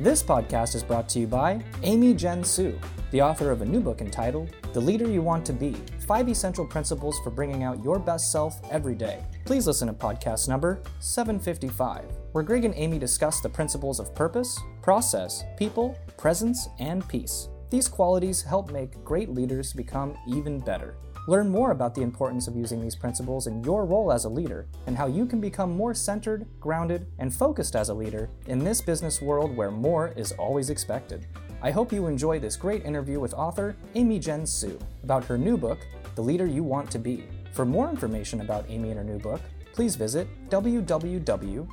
[0.00, 2.78] This podcast is brought to you by Amy Jen Su,
[3.10, 5.74] the author of a new book entitled The Leader You Want to Be
[6.06, 9.24] Five Essential Principles for Bringing Out Your Best Self Every Day.
[9.44, 14.56] Please listen to podcast number 755, where Greg and Amy discuss the principles of purpose,
[14.82, 17.48] process, people, presence, and peace.
[17.68, 20.94] These qualities help make great leaders become even better.
[21.28, 24.66] Learn more about the importance of using these principles in your role as a leader
[24.86, 28.80] and how you can become more centered, grounded, and focused as a leader in this
[28.80, 31.26] business world where more is always expected.
[31.60, 35.58] I hope you enjoy this great interview with author Amy Jen Su about her new
[35.58, 35.80] book,
[36.14, 37.24] The Leader You Want to Be.
[37.52, 39.42] For more information about Amy and her new book,
[39.74, 41.68] please visit www.paravis,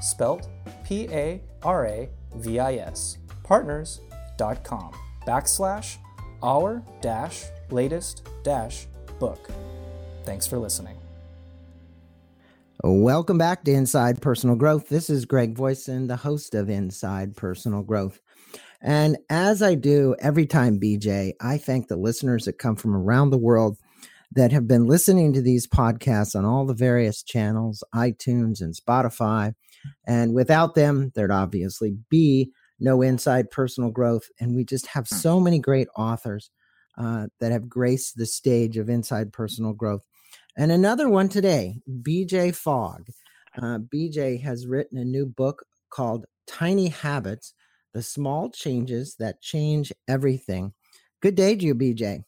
[0.00, 0.48] spelt
[0.82, 1.38] P-A-R-A-V-I-S,
[3.42, 4.92] partners.com,
[5.26, 5.96] backslash
[6.42, 8.86] our dash latest dash
[9.18, 9.50] book.
[10.24, 10.96] Thanks for listening.
[12.82, 14.88] Welcome back to Inside Personal Growth.
[14.88, 18.20] This is Greg Voisin, the host of Inside Personal Growth.
[18.82, 23.30] And as I do every time, BJ, I thank the listeners that come from around
[23.30, 23.78] the world
[24.32, 29.54] that have been listening to these podcasts on all the various channels, iTunes and Spotify.
[30.06, 34.28] And without them, there'd obviously be no Inside Personal Growth.
[34.38, 36.50] And we just have so many great authors
[36.98, 40.04] uh, that have graced the stage of Inside Personal Growth.
[40.56, 43.08] And another one today, BJ Fogg.
[43.56, 47.54] Uh, BJ has written a new book called Tiny Habits
[47.94, 50.72] The Small Changes That Change Everything.
[51.20, 52.24] Good day to you, BJ.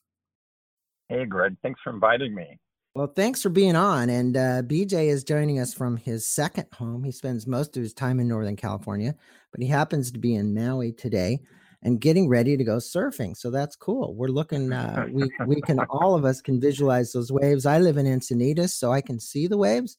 [1.08, 1.56] Hey, Greg.
[1.62, 2.58] Thanks for inviting me.
[2.94, 4.10] Well, thanks for being on.
[4.10, 7.04] And uh, BJ is joining us from his second home.
[7.04, 9.14] He spends most of his time in Northern California,
[9.52, 11.40] but he happens to be in Maui today
[11.82, 13.36] and getting ready to go surfing.
[13.36, 14.14] So that's cool.
[14.14, 17.66] We're looking, uh, we, we can, all of us can visualize those waves.
[17.66, 19.96] I live in Encinitas, so I can see the waves,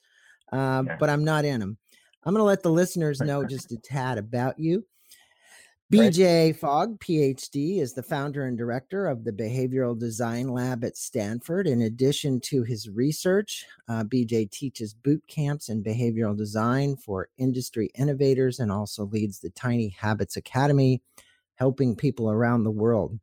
[0.51, 0.95] uh, Okay.
[0.99, 1.77] but I'm not in them.
[2.23, 4.85] I'm going to let the listeners know just a tad about you.
[5.91, 11.65] BJ Fogg, PhD, is the founder and director of the Behavioral Design Lab at Stanford.
[11.65, 17.89] In addition to his research, uh, BJ teaches boot camps in behavioral design for industry
[17.95, 21.01] innovators and also leads the Tiny Habits Academy,
[21.59, 23.19] helping people around the world.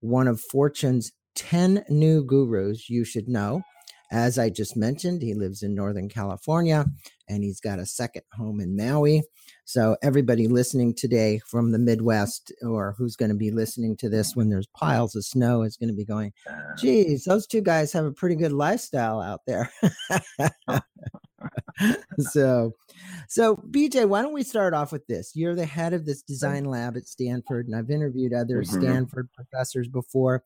[0.00, 3.62] One of Fortune's 10 new gurus you should know.
[4.10, 6.86] As I just mentioned, he lives in Northern California
[7.28, 9.22] and he's got a second home in Maui.
[9.68, 14.36] So, everybody listening today from the Midwest or who's going to be listening to this
[14.36, 17.92] when there's piles of snow is going to be going, Uh, geez, those two guys
[17.92, 19.68] have a pretty good lifestyle out there.
[22.20, 22.74] so,
[23.28, 25.32] so BJ, why don't we start off with this?
[25.34, 28.80] You're the head of this design lab at Stanford, and I've interviewed other Mhm.
[28.80, 30.44] Stanford professors before.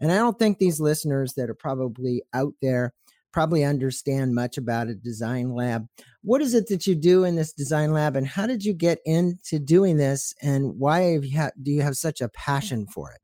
[0.00, 2.94] And I don't think these listeners that are probably out there
[3.32, 5.86] probably understand much about a design lab.
[6.22, 8.98] What is it that you do in this design lab, and how did you get
[9.04, 12.92] into doing this, and why have you ha- do you have such a passion mm-hmm.
[12.92, 13.22] for it?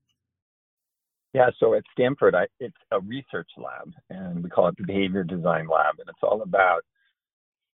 [1.34, 5.24] yeah, so at Stanford, I, it's a research lab, and we call it the Behavior
[5.24, 6.80] Design Lab, and it's all about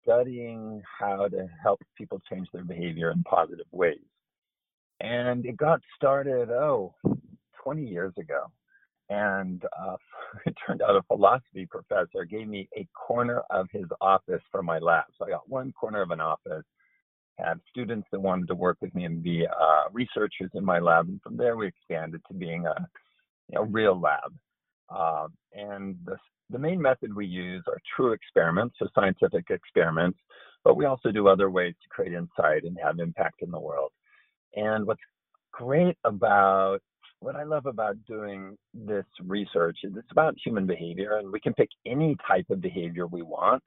[0.01, 4.03] studying how to help people change their behavior in positive ways.
[4.99, 6.95] And it got started, oh,
[7.63, 8.47] 20 years ago.
[9.09, 9.95] And uh,
[10.45, 14.79] it turned out a philosophy professor gave me a corner of his office for my
[14.79, 15.05] lab.
[15.17, 16.65] So I got one corner of an office,
[17.37, 21.07] had students that wanted to work with me and be uh, researchers in my lab.
[21.07, 22.75] And from there, we expanded to being a
[23.49, 24.33] you know, real lab.
[24.89, 26.17] Um, and the,
[26.49, 30.19] the main method we use are true experiments, so scientific experiments,
[30.63, 33.91] but we also do other ways to create insight and have impact in the world.
[34.55, 35.01] And what's
[35.51, 36.79] great about
[37.23, 41.53] what I love about doing this research is it's about human behavior, and we can
[41.53, 43.63] pick any type of behavior we want.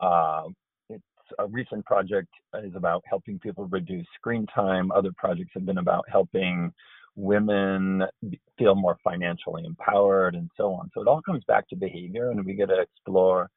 [0.00, 0.56] Um,
[0.88, 1.02] it's
[1.38, 2.28] a recent project
[2.64, 4.90] is about helping people reduce screen time.
[4.92, 6.72] Other projects have been about helping
[7.16, 8.04] women
[8.58, 10.90] feel more financially empowered and so on.
[10.94, 13.50] So it all comes back to behavior, and we get to explore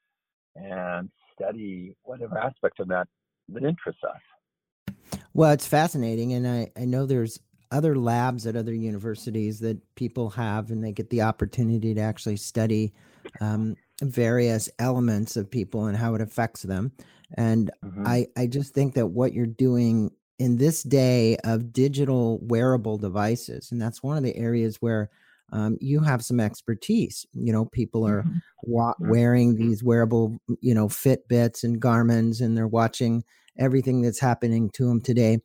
[0.58, 3.08] and study whatever aspect of that
[3.50, 4.98] that interests us.
[5.34, 7.40] Well, it's fascinating, and I, I know there's
[7.74, 12.38] other labs at other universities that people have, and they get the opportunity to actually
[12.38, 12.94] study
[13.42, 16.92] um, various elements of people and how it affects them.
[17.38, 18.06] And Mhm.
[18.06, 23.72] I, I just think that what you're doing in this day of digital wearable devices,
[23.72, 25.10] and that's one of the areas where
[25.52, 27.25] um, you have some expertise.
[27.34, 28.42] You know, people are Mhm.
[28.64, 29.10] wa- Mhm.
[29.10, 33.24] wearing these wearable, you know, Fitbits and Garmins, and they're watching
[33.60, 35.40] everything that's happening to them today.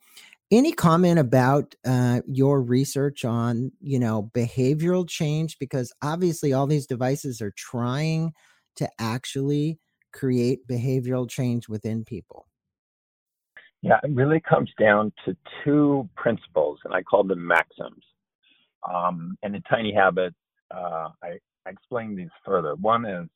[0.51, 5.57] Any comment about uh, your research on, you know, behavioral change?
[5.59, 8.33] Because obviously, all these devices are trying
[8.77, 9.79] to actually
[10.11, 12.47] create behavioral change within people.
[13.81, 18.03] Yeah, it really comes down to two principles, and I call them maxims.
[18.91, 20.35] Um, and in Tiny Habits,
[20.73, 22.75] uh, I, I explain these further.
[22.75, 23.27] One is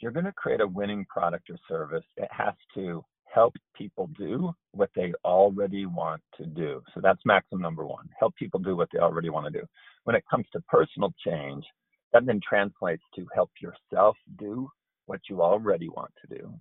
[0.00, 4.52] you're going to create a winning product or service, it has to help people do
[4.72, 6.82] what they already want to do.
[6.94, 9.66] So that's maxim number one help people do what they already want to do.
[10.04, 11.64] When it comes to personal change,
[12.12, 14.68] that then translates to help yourself do
[15.06, 16.52] what you already want to do.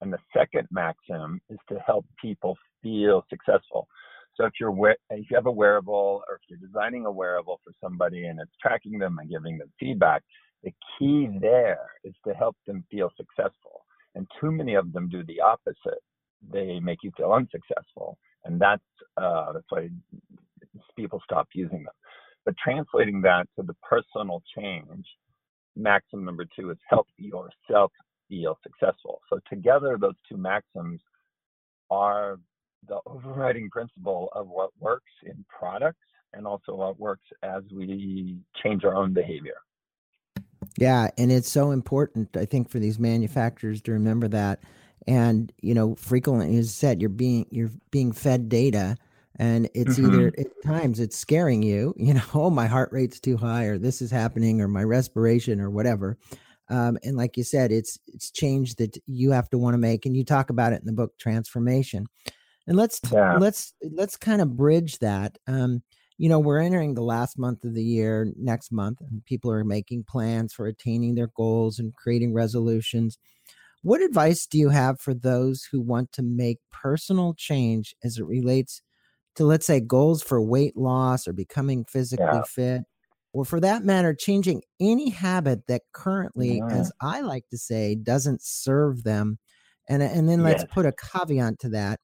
[0.00, 3.86] And the second maxim is to help people feel successful.
[4.36, 4.74] So if you're
[5.10, 8.50] if you have a wearable or if you're designing a wearable for somebody and it's
[8.60, 10.22] tracking them and giving them feedback,
[10.64, 13.84] the key there is to help them feel successful.
[14.14, 16.02] And too many of them do the opposite.
[16.50, 18.82] They make you feel unsuccessful, and that's
[19.16, 19.88] uh, that's why
[20.96, 21.94] people stop using them.
[22.44, 25.06] But translating that to the personal change,
[25.76, 27.92] maxim number two is help yourself
[28.28, 29.20] feel successful.
[29.30, 31.00] So together, those two maxims
[31.90, 32.38] are
[32.88, 35.98] the overriding principle of what works in products
[36.32, 39.56] and also what works as we change our own behavior.
[40.78, 44.60] Yeah, and it's so important, I think, for these manufacturers to remember that.
[45.06, 48.96] And you know, frequently, as said, you're being you're being fed data,
[49.36, 50.14] and it's mm-hmm.
[50.14, 51.94] either at times it's scaring you.
[52.02, 55.60] You know, oh, my heart rate's too high, or this is happening, or my respiration,
[55.60, 56.18] or whatever.
[56.68, 60.06] Um, and like you said, it's it's change that you have to want to make,
[60.06, 62.06] and you talk about it in the book Transformation.
[62.66, 63.36] And let's yeah.
[63.38, 65.36] let's let's kind of bridge that.
[65.46, 65.82] Um,
[66.18, 69.64] you know, we're entering the last month of the year next month, and people are
[69.64, 73.18] making plans for attaining their goals and creating resolutions.
[73.82, 78.24] What advice do you have for those who want to make personal change as it
[78.24, 78.80] relates
[79.36, 82.42] to, let's say, goals for weight loss or becoming physically yeah.
[82.46, 82.82] fit,
[83.32, 86.76] or for that matter, changing any habit that currently, yeah.
[86.76, 89.38] as I like to say, doesn't serve them?
[89.88, 90.72] And, and then let's yes.
[90.72, 91.98] put a caveat to that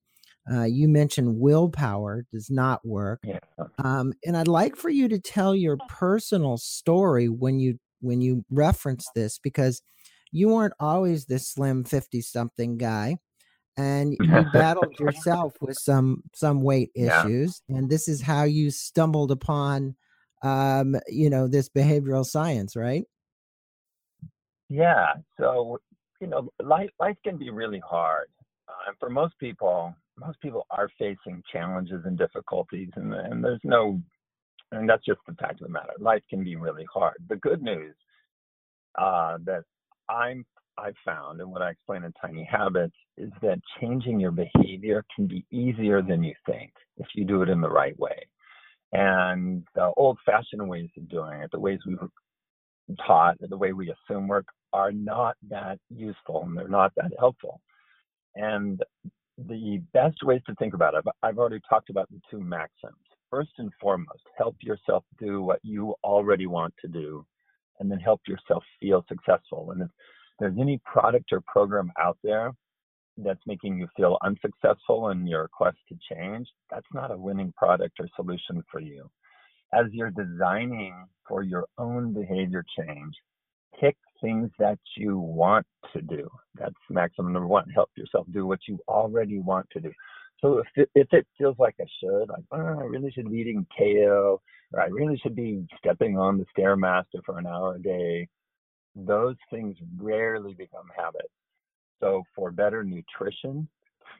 [0.50, 3.38] uh, you mentioned willpower does not work, yeah.
[3.78, 8.44] um, and I'd like for you to tell your personal story when you when you
[8.50, 9.82] reference this because
[10.32, 13.18] you weren't always this slim fifty something guy,
[13.76, 17.76] and you battled yourself with some some weight issues, yeah.
[17.76, 19.96] and this is how you stumbled upon,
[20.42, 23.04] um, you know, this behavioral science, right?
[24.68, 25.14] Yeah.
[25.38, 25.78] So
[26.20, 28.28] you know, life life can be really hard,
[28.68, 33.60] uh, and for most people, most people are facing challenges and difficulties, and, and there's
[33.64, 34.00] no,
[34.72, 35.92] and that's just the fact of the matter.
[35.98, 37.14] Life can be really hard.
[37.28, 37.94] The good news
[38.96, 39.62] uh, that
[40.08, 40.44] I'm
[40.78, 45.26] I've found, and what I explain in Tiny Habits, is that changing your behavior can
[45.26, 48.26] be easier than you think if you do it in the right way.
[48.92, 52.08] And the old-fashioned ways of doing it, the ways we were
[53.06, 57.60] taught, the way we assume work, are not that useful and they're not that helpful.
[58.36, 58.80] And
[59.36, 62.96] the best ways to think about it, I've already talked about the two maxims.
[63.30, 67.26] First and foremost, help yourself do what you already want to do,
[67.80, 69.70] and then help yourself feel successful.
[69.72, 69.88] And if
[70.38, 72.52] there's any product or program out there
[73.16, 77.98] that's making you feel unsuccessful in your quest to change, that's not a winning product
[78.00, 79.08] or solution for you.
[79.74, 80.94] As you're designing
[81.26, 83.14] for your own behavior change,
[83.78, 86.28] pick things that you want to do.
[86.54, 87.68] That's maximum number one.
[87.70, 89.92] Help yourself do what you already want to do.
[90.40, 93.38] So if it, if it feels like I should, like oh, I really should be
[93.38, 94.40] eating kale,
[94.72, 98.28] or I really should be stepping on the stairmaster for an hour a day,
[98.94, 101.28] those things rarely become habits.
[102.00, 103.68] So for better nutrition,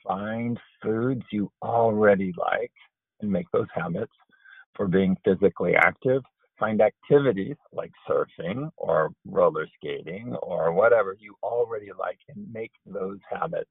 [0.07, 2.73] find foods you already like
[3.21, 4.13] and make those habits.
[4.75, 6.23] For being physically active,
[6.59, 13.19] find activities like surfing or roller skating or whatever you already like and make those
[13.31, 13.71] habits.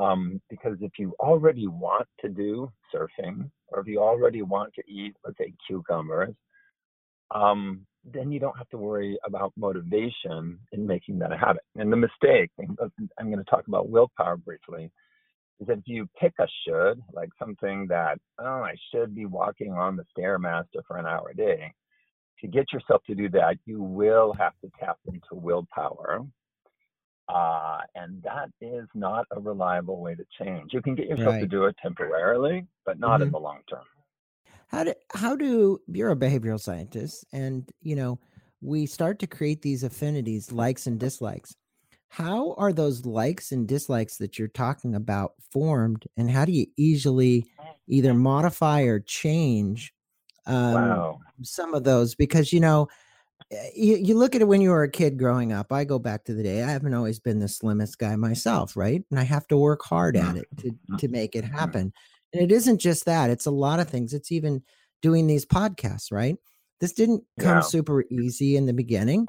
[0.00, 4.82] Um, because if you already want to do surfing or if you already want to
[4.90, 6.34] eat, let's say, cucumbers,
[7.32, 11.62] um, then you don't have to worry about motivation in making that a habit.
[11.76, 14.90] And the mistake, I'm going to talk about willpower briefly,
[15.60, 19.72] is that if you pick a should, like something that, oh, I should be walking
[19.72, 21.74] on the Stairmaster for an hour a day,
[22.40, 26.24] to get yourself to do that, you will have to tap into willpower.
[27.30, 30.72] Uh, and that is not a reliable way to change.
[30.72, 31.40] You can get yourself right.
[31.40, 33.24] to do it temporarily, but not mm-hmm.
[33.24, 33.84] in the long term.
[34.68, 38.18] How do how do you're a behavioral scientist, and you know
[38.60, 41.56] we start to create these affinities, likes and dislikes.
[42.08, 46.66] How are those likes and dislikes that you're talking about formed, and how do you
[46.76, 47.46] easily
[47.88, 49.92] either modify or change
[50.46, 51.18] um, wow.
[51.42, 52.88] some of those because you know
[53.74, 55.72] you, you look at it when you were a kid growing up.
[55.72, 56.62] I go back to the day.
[56.62, 59.02] I haven't always been the slimmest guy myself, right?
[59.10, 61.92] And I have to work hard at it to to make it happen.
[62.32, 64.14] And it isn't just that; it's a lot of things.
[64.14, 64.62] It's even
[65.02, 66.36] doing these podcasts, right?
[66.80, 67.60] This didn't come yeah.
[67.60, 69.26] super easy in the beginning,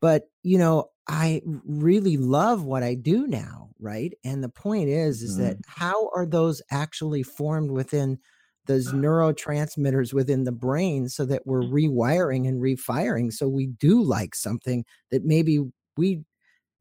[0.00, 4.12] but you know, I really love what I do now, right?
[4.24, 5.44] And the point is, is mm-hmm.
[5.44, 8.18] that how are those actually formed within
[8.66, 14.34] those neurotransmitters within the brain so that we're rewiring and refiring so we do like
[14.34, 15.60] something that maybe
[15.96, 16.22] we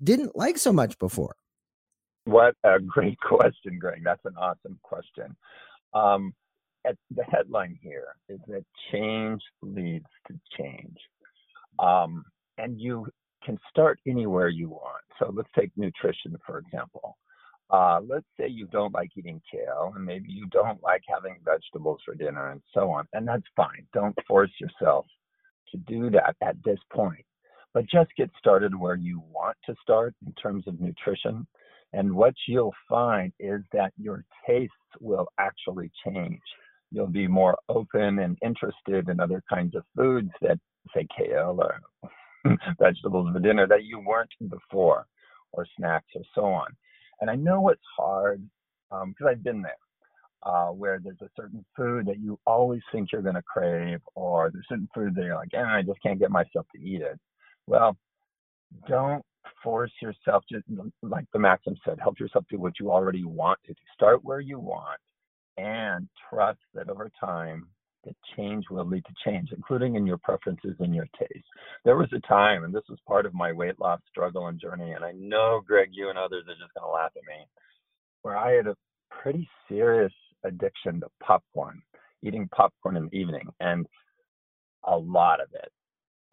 [0.03, 1.35] didn't like so much before?
[2.25, 4.01] What a great question, Greg.
[4.03, 5.35] That's an awesome question.
[5.93, 6.33] Um,
[6.85, 10.97] at the headline here is that change leads to change.
[11.79, 12.25] Um,
[12.57, 13.07] and you
[13.45, 15.03] can start anywhere you want.
[15.19, 17.17] So let's take nutrition, for example.
[17.69, 21.99] Uh, let's say you don't like eating kale and maybe you don't like having vegetables
[22.05, 23.07] for dinner and so on.
[23.13, 23.87] And that's fine.
[23.93, 25.05] Don't force yourself
[25.71, 27.25] to do that at this point.
[27.73, 31.47] But just get started where you want to start in terms of nutrition.
[31.93, 36.41] And what you'll find is that your tastes will actually change.
[36.91, 40.59] You'll be more open and interested in other kinds of foods that,
[40.93, 41.79] say, kale or
[42.79, 45.07] vegetables for dinner that you weren't before,
[45.51, 46.67] or snacks or so on.
[47.21, 48.41] And I know it's hard
[48.89, 49.77] because um, I've been there.
[50.45, 54.51] Uh, where there's a certain food that you always think you're going to crave, or
[54.51, 57.17] there's certain food that you're like, eh, I just can't get myself to eat it.
[57.65, 57.95] Well,
[58.89, 59.23] don't
[59.63, 60.65] force yourself, just
[61.01, 63.79] like the maxim said, help yourself do what you already want to do.
[63.93, 64.99] Start where you want
[65.57, 67.67] and trust that over time
[68.05, 71.45] that change will lead to change, including in your preferences and your taste.
[71.85, 74.91] There was a time, and this was part of my weight loss struggle and journey,
[74.91, 77.45] and I know, Greg, you and others are just going to laugh at me,
[78.21, 78.75] where I had a
[79.09, 81.81] pretty serious addiction to popcorn,
[82.21, 83.85] eating popcorn in the evening, and
[84.85, 85.71] a lot of it.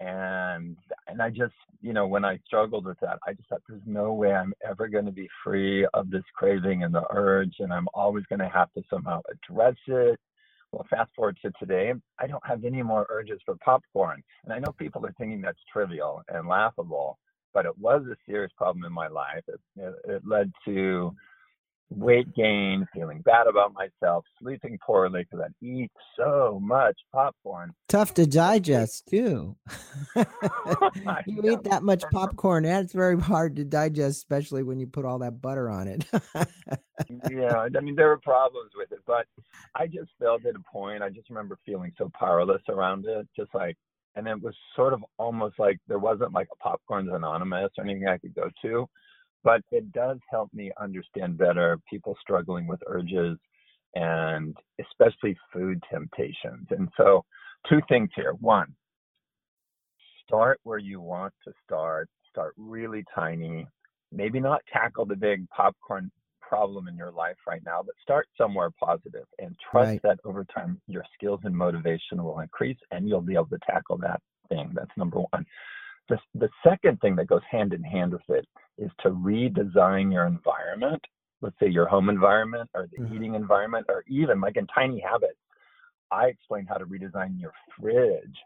[0.00, 3.83] And and I just, you know, when I struggled with that, I just thought there's
[3.85, 7.71] no way I'm ever going to be free of this craving and the urge, and
[7.71, 10.19] I'm always going to have to somehow address it
[10.73, 14.23] well, fast forward to today, I don't have any more urges for popcorn.
[14.45, 17.19] And I know people are thinking that's trivial and laughable,
[17.53, 19.43] but it was a serious problem in my life.
[19.49, 21.15] It, it, it led to
[21.91, 27.73] weight gain, feeling bad about myself, sleeping poorly because I eat so much popcorn.
[27.89, 29.57] Tough to digest too.
[31.27, 35.05] you eat that much popcorn, and it's very hard to digest, especially when you put
[35.05, 36.07] all that butter on it.
[37.31, 39.27] yeah, I mean there were problems with it, but
[39.75, 41.03] I just felt at a point.
[41.03, 43.77] I just remember feeling so powerless around it, just like.
[44.17, 48.09] And it was sort of almost like there wasn't like a Popcorns Anonymous or anything
[48.09, 48.89] I could go to
[49.43, 53.39] but it does help me understand better people struggling with urges
[53.95, 56.67] and especially food temptations.
[56.71, 57.25] And so,
[57.69, 58.33] two things here.
[58.41, 58.75] One,
[60.27, 63.67] start where you want to start, start really tiny.
[64.13, 68.71] Maybe not tackle the big popcorn problem in your life right now, but start somewhere
[68.83, 70.03] positive and trust right.
[70.03, 73.97] that over time your skills and motivation will increase and you'll be able to tackle
[73.99, 74.71] that thing.
[74.75, 75.47] That's number one.
[76.11, 80.26] The, the second thing that goes hand in hand with it is to redesign your
[80.26, 81.00] environment,
[81.40, 83.14] let's say your home environment or the mm-hmm.
[83.14, 85.38] eating environment, or even like in tiny habits.
[86.11, 88.37] I explain how to redesign your fridge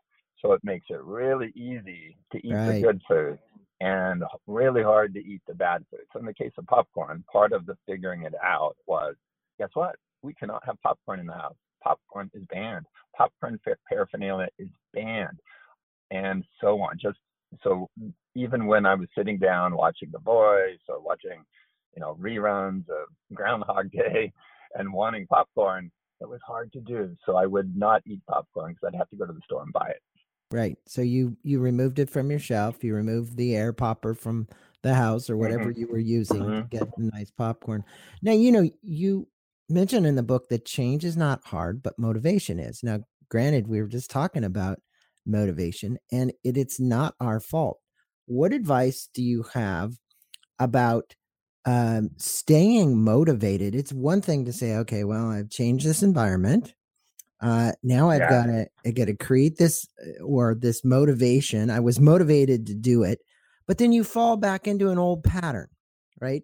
[0.40, 2.72] so it makes it really easy to eat right.
[2.72, 3.38] the good food
[3.80, 6.00] and really hard to eat the bad food.
[6.12, 9.14] So in the case of popcorn, part of the figuring it out was
[9.58, 9.96] guess what?
[10.22, 11.56] We cannot have popcorn in the house.
[11.82, 12.86] Popcorn is banned.
[13.16, 15.38] Popcorn paraphernalia is banned,
[16.10, 16.98] and so on.
[17.00, 17.18] Just
[17.64, 17.90] so
[18.36, 21.42] even when I was sitting down watching The Voice or watching,
[21.96, 24.32] you know, reruns of Groundhog Day
[24.74, 25.90] and wanting popcorn,
[26.20, 27.16] it was hard to do.
[27.26, 29.72] So I would not eat popcorn because I'd have to go to the store and
[29.72, 30.02] buy it.
[30.52, 30.76] Right.
[30.86, 32.84] So you you removed it from your shelf.
[32.84, 34.46] You removed the air popper from
[34.82, 35.80] the house or whatever mm-hmm.
[35.80, 36.68] you were using mm-hmm.
[36.68, 37.82] to get nice popcorn.
[38.22, 39.26] Now you know you
[39.68, 42.82] mentioned in the book that change is not hard, but motivation is.
[42.82, 44.78] Now, granted, we were just talking about
[45.26, 47.78] motivation and it, it's not our fault
[48.26, 49.94] what advice do you have
[50.58, 51.14] about
[51.66, 53.74] um, staying motivated?
[53.74, 56.74] It's one thing to say, okay, well, I've changed this environment.
[57.40, 58.30] Uh, now I've yeah.
[58.30, 61.68] got to I got to create this uh, or this motivation.
[61.68, 63.18] I was motivated to do it,
[63.66, 65.68] but then you fall back into an old pattern,
[66.20, 66.42] right?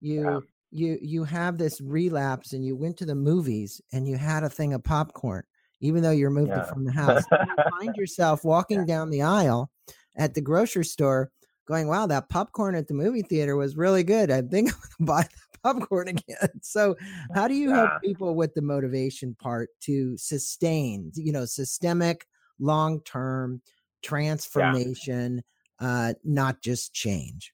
[0.00, 0.38] You yeah.
[0.70, 4.48] you you have this relapse, and you went to the movies and you had a
[4.48, 5.44] thing of popcorn,
[5.80, 6.64] even though you're moved yeah.
[6.64, 7.24] from the house.
[7.30, 9.70] you find yourself walking down the aisle
[10.16, 11.30] at the grocery store
[11.66, 14.30] going, wow, that popcorn at the movie theater was really good.
[14.30, 16.50] I think I'm going to buy the popcorn again.
[16.62, 16.96] So,
[17.34, 22.26] how do you help people with the motivation part to sustain, you know, systemic,
[22.58, 23.62] long term
[24.02, 25.42] transformation,
[25.80, 25.88] yeah.
[25.88, 27.52] uh, not just change.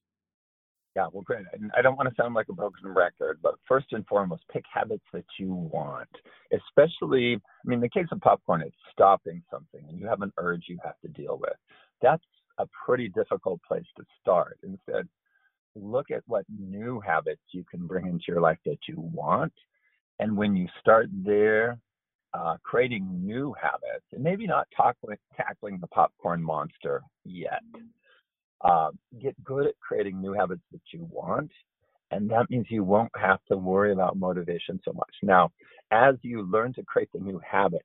[0.97, 1.45] Yeah, well, great.
[1.77, 5.05] I don't want to sound like a broken record, but first and foremost, pick habits
[5.13, 6.09] that you want.
[6.51, 10.33] Especially, I mean, in the case of popcorn, it's stopping something and you have an
[10.39, 11.53] urge you have to deal with.
[12.01, 12.25] That's
[12.59, 14.59] a pretty difficult place to start.
[14.63, 15.07] Instead,
[15.75, 19.53] look at what new habits you can bring into your life that you want.
[20.19, 21.79] And when you start there,
[22.33, 27.63] uh, creating new habits, and maybe not tackling, tackling the popcorn monster yet.
[28.63, 31.51] Uh, get good at creating new habits that you want,
[32.11, 35.15] and that means you won't have to worry about motivation so much.
[35.23, 35.51] Now,
[35.91, 37.85] as you learn to create the new habits,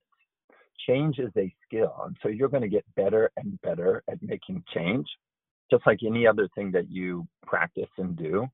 [0.87, 4.63] change is a skill, and so you're going to get better and better at making
[4.73, 5.05] change,
[5.69, 8.47] just like any other thing that you practice and do.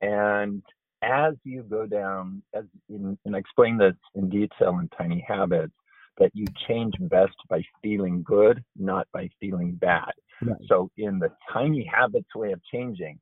[0.00, 0.62] And
[1.02, 5.72] as you go down, as in, and I explain this in detail in Tiny Habits,
[6.18, 10.12] that you change best by feeling good, not by feeling bad.
[10.42, 10.56] Right.
[10.68, 13.18] So, in the Tiny Habits way of changing,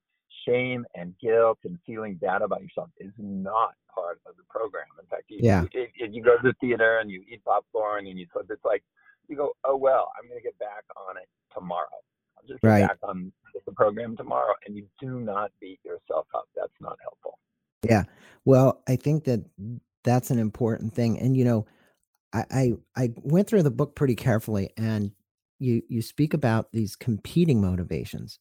[0.46, 4.86] shame and guilt and feeling bad about yourself is not part of the program.
[5.00, 5.64] In fact, you, yeah.
[5.72, 8.82] if, if you go to the theater and you eat popcorn and you it's like
[9.28, 11.86] you go, oh well, I'm going to get back on it tomorrow.
[12.36, 12.88] I'll just get right.
[12.88, 13.32] back on
[13.66, 16.48] the program tomorrow, and you do not beat yourself up.
[16.56, 17.38] That's not helpful.
[17.82, 18.04] Yeah.
[18.44, 19.44] Well, I think that
[20.04, 21.18] that's an important thing.
[21.18, 21.66] And you know,
[22.32, 25.12] I I, I went through the book pretty carefully and
[25.58, 28.38] you you speak about these competing motivations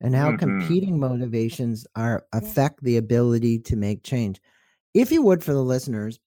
[0.00, 0.38] and how mm-hmm.
[0.38, 4.40] competing motivations are affect the ability to make change.
[4.94, 6.18] If you would for the listeners,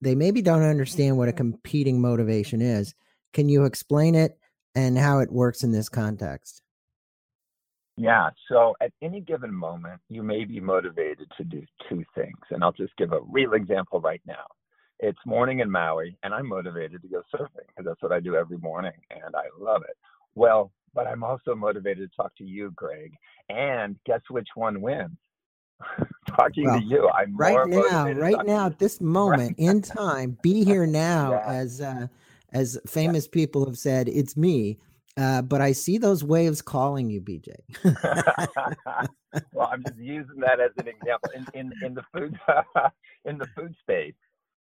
[0.00, 2.94] they maybe don't understand what a competing motivation is.
[3.32, 4.38] Can you explain it
[4.74, 6.62] and how it works in this context?
[7.96, 8.30] Yeah.
[8.48, 12.38] So at any given moment, you may be motivated to do two things.
[12.50, 14.44] And I'll just give a real example right now.
[15.02, 18.36] It's morning in Maui, and I'm motivated to go surfing because that's what I do
[18.36, 19.96] every morning, and I love it.
[20.36, 23.12] Well, but I'm also motivated to talk to you, Greg.
[23.48, 25.18] And guess which one wins?
[26.36, 27.08] Talking well, to you.
[27.08, 29.68] I'm right now, right now, at this moment right.
[29.68, 31.52] in time, be here now, yeah.
[31.52, 32.06] as uh,
[32.52, 33.32] as famous yeah.
[33.32, 34.78] people have said, it's me.
[35.16, 37.54] Uh, but I see those waves calling you, BJ.
[39.52, 41.30] well, I'm just using that as an example.
[41.34, 42.38] In in, in the food
[43.24, 44.14] in the food space,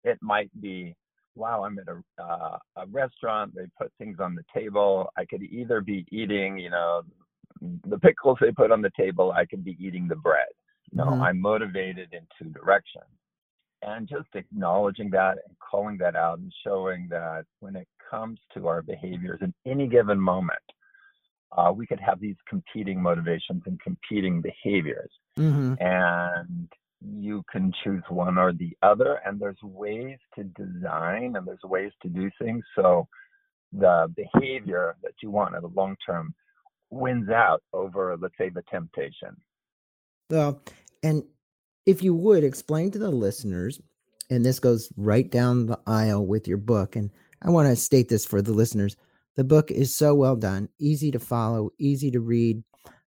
[0.04, 0.94] it might be,
[1.34, 3.54] wow, I'm at a uh, a restaurant.
[3.54, 5.10] They put things on the table.
[5.16, 7.02] I could either be eating, you know,
[7.86, 9.32] the pickles they put on the table.
[9.32, 10.48] I could be eating the bread.
[10.90, 11.22] You know, mm-hmm.
[11.22, 13.04] I'm motivated in two directions
[13.82, 18.68] and just acknowledging that and calling that out and showing that when it comes to
[18.68, 20.58] our behaviors in any given moment,
[21.56, 25.10] uh, we could have these competing motivations and competing behaviors.
[25.38, 25.74] Mm-hmm.
[25.80, 26.68] And
[27.04, 29.20] you can choose one or the other.
[29.24, 32.64] And there's ways to design and there's ways to do things.
[32.76, 33.08] So
[33.72, 36.34] the behavior that you want in the long term
[36.90, 39.36] wins out over, let's say, the temptation.
[40.30, 40.62] Well,
[41.02, 41.24] and
[41.86, 43.80] if you would explain to the listeners,
[44.30, 47.10] and this goes right down the aisle with your book, and
[47.42, 48.96] I want to state this for the listeners.
[49.36, 52.62] The book is so well done, easy to follow, easy to read.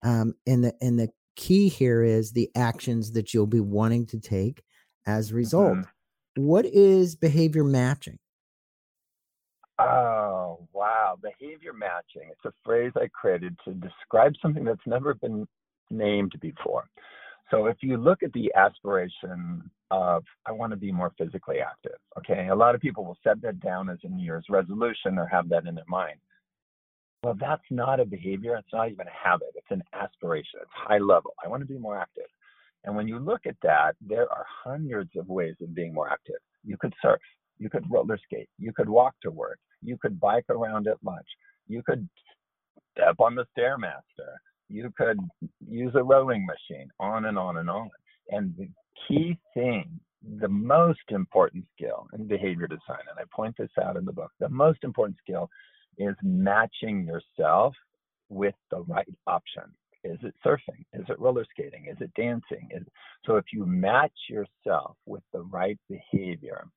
[0.03, 4.19] Um, and the and the key here is the actions that you'll be wanting to
[4.19, 4.63] take
[5.07, 5.77] as a result.
[5.77, 6.45] Mm-hmm.
[6.45, 8.19] What is behavior matching?
[9.79, 11.19] Oh, wow.
[11.23, 12.31] Behavior matching.
[12.31, 15.47] It's a phrase I created to describe something that's never been
[15.91, 16.89] named before.
[17.51, 21.99] So if you look at the aspiration of, I want to be more physically active,
[22.19, 25.27] okay, a lot of people will set that down as a New Year's resolution or
[25.27, 26.19] have that in their mind.
[27.27, 28.55] Well, that's not a behavior.
[28.55, 29.49] It's not even a habit.
[29.57, 30.61] It's an aspiration.
[30.63, 31.35] It's high level.
[31.45, 32.31] I want to be more active.
[32.85, 36.37] And when you look at that, there are hundreds of ways of being more active.
[36.65, 37.19] You could surf.
[37.59, 38.49] You could roller skate.
[38.61, 39.59] You could walk to work.
[39.83, 41.27] You could bike around at lunch.
[41.67, 42.09] You could
[42.95, 44.37] step on the Stairmaster
[44.69, 45.19] you could
[45.69, 47.91] use a rowing machine, on and on and on.
[48.31, 48.69] And the
[49.07, 50.01] key thing,
[50.41, 54.33] the most important skill in behavior design, and I point this out in the book,
[54.41, 55.49] the most important skill
[55.99, 57.75] is matching yourself
[58.29, 59.65] with the right option.
[60.05, 60.85] Is it surfing?
[60.93, 61.87] Is it roller skating?
[61.91, 62.69] Is it dancing?
[62.71, 62.83] Is,
[63.25, 66.69] so if you match yourself with the right behavior,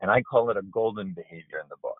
[0.00, 1.98] and I call it a golden behavior in the book.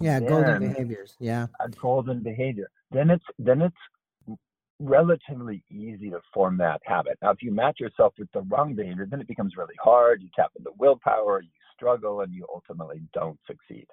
[0.00, 1.16] Yeah, golden behaviors.
[1.20, 1.46] Yeah.
[1.60, 2.70] A golden behavior.
[2.90, 4.38] Then it's then it's
[4.78, 7.18] relatively easy to form that habit.
[7.22, 10.20] Now, if you match yourself with the wrong behavior, then it becomes really hard.
[10.22, 13.86] You tap into willpower, you struggle, and you ultimately don't succeed.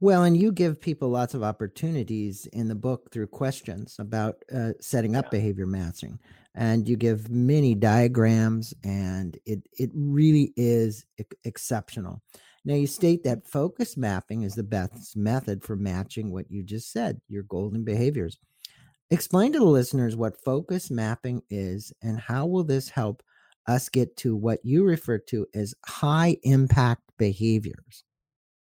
[0.00, 4.72] Well, and you give people lots of opportunities in the book through questions about uh,
[4.80, 5.30] setting up yeah.
[5.30, 6.18] behavior matching,
[6.54, 11.06] and you give many diagrams, and it it really is
[11.44, 12.22] exceptional.
[12.64, 16.90] Now, you state that focus mapping is the best method for matching what you just
[16.90, 18.38] said, your golden behaviors.
[19.10, 23.22] Explain to the listeners what focus mapping is and how will this help
[23.66, 28.04] us get to what you refer to as high impact behaviors?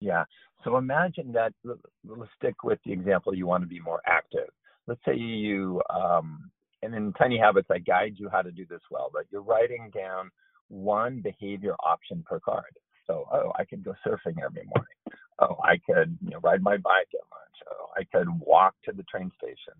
[0.01, 0.25] Yeah.
[0.67, 4.49] So imagine that, let's stick with the example you want to be more active.
[4.89, 6.51] Let's say you, um,
[6.83, 9.91] and in Tiny Habits, I guide you how to do this well, but you're writing
[9.95, 10.29] down
[10.67, 12.65] one behavior option per card.
[13.07, 15.21] So, oh, I could go surfing every morning.
[15.39, 17.71] Oh, I could you know, ride my bike at lunch.
[17.71, 19.75] Oh, I could walk to the train station.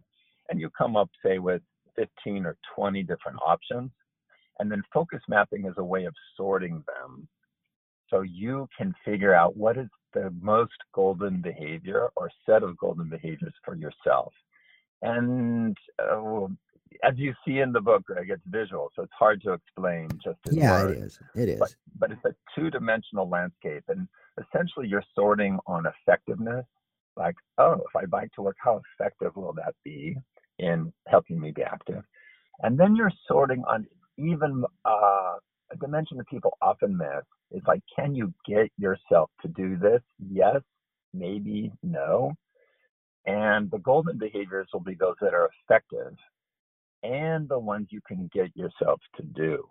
[0.51, 1.63] And you come up, say, with
[1.97, 3.91] 15 or 20 different options.
[4.61, 7.27] And then focus mapping is a way of sorting them
[8.09, 13.09] so you can figure out what is the most golden behavior or set of golden
[13.09, 14.33] behaviors for yourself.
[15.03, 16.47] And uh,
[17.03, 20.39] as you see in the book, Greg, it's visual, so it's hard to explain just
[20.49, 20.99] in yeah, words.
[20.99, 21.19] it is.
[21.35, 21.59] It is.
[21.59, 24.09] But, but it's a two-dimensional landscape, and
[24.43, 26.65] essentially you're sorting on effectiveness.
[27.17, 30.17] Like, oh, if I bike to work, how effective will that be
[30.59, 32.03] in helping me be active?
[32.63, 35.35] And then you're sorting on even uh,
[35.73, 40.03] a dimension that people often miss is like, can you get yourself to do this?
[40.31, 40.61] Yes,
[41.15, 42.33] maybe, no.
[43.27, 46.15] And the golden behaviors will be those that are effective
[47.03, 49.67] and the ones you can get yourself to do.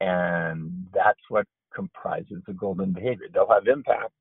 [0.00, 3.26] And that's what comprises the golden behavior.
[3.32, 4.12] They'll have impact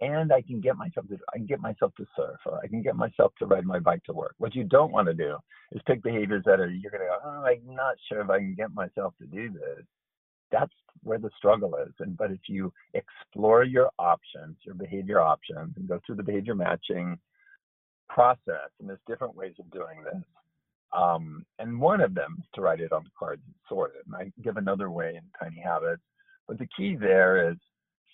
[0.00, 2.82] and I can get myself to I can get myself to surf or I can
[2.82, 4.34] get myself to ride my bike to work.
[4.38, 5.36] What you don't want to do
[5.72, 8.54] is pick behaviors that are you're gonna go, oh, I'm not sure if I can
[8.54, 9.84] get myself to do this.
[10.50, 11.92] That's where the struggle is.
[12.00, 16.54] And but if you explore your options, your behavior options, and go through the behavior
[16.54, 17.18] matching
[18.08, 20.22] process, and there's different ways of doing this.
[20.96, 24.06] Um, and one of them is to write it on the cards and sort it.
[24.06, 26.02] And I give another way in Tiny Habits.
[26.46, 27.56] But the key there is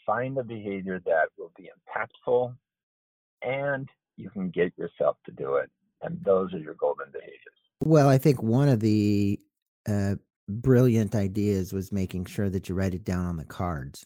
[0.05, 2.55] find a behavior that will be impactful
[3.43, 5.71] and you can get yourself to do it.
[6.03, 7.39] And those are your golden behaviors.
[7.83, 9.39] Well, I think one of the
[9.89, 10.17] uh,
[10.49, 14.05] brilliant ideas was making sure that you write it down on the cards.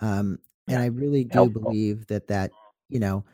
[0.00, 0.38] Um,
[0.68, 1.62] and I really do Helpful.
[1.62, 2.50] believe that that,
[2.88, 3.24] you know,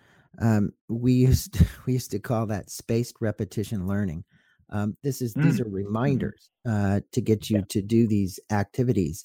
[0.41, 4.25] um, we used to, we used to call that spaced repetition learning.
[4.71, 5.45] Um, this is mm.
[5.45, 5.75] these are mm-hmm.
[5.75, 7.65] reminders uh, to get you yeah.
[7.71, 9.25] to do these activities.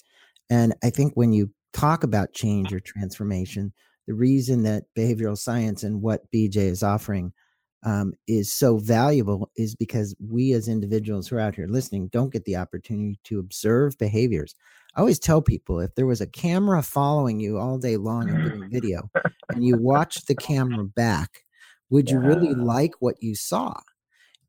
[0.49, 3.73] And I think when you talk about change or transformation,
[4.07, 7.31] the reason that behavioral science and what BJ is offering
[7.83, 12.33] um, is so valuable is because we as individuals who are out here listening don't
[12.33, 14.55] get the opportunity to observe behaviors.
[14.95, 18.43] I always tell people if there was a camera following you all day long and
[18.51, 19.09] doing video
[19.49, 21.43] and you watch the camera back,
[21.89, 23.79] would you really like what you saw?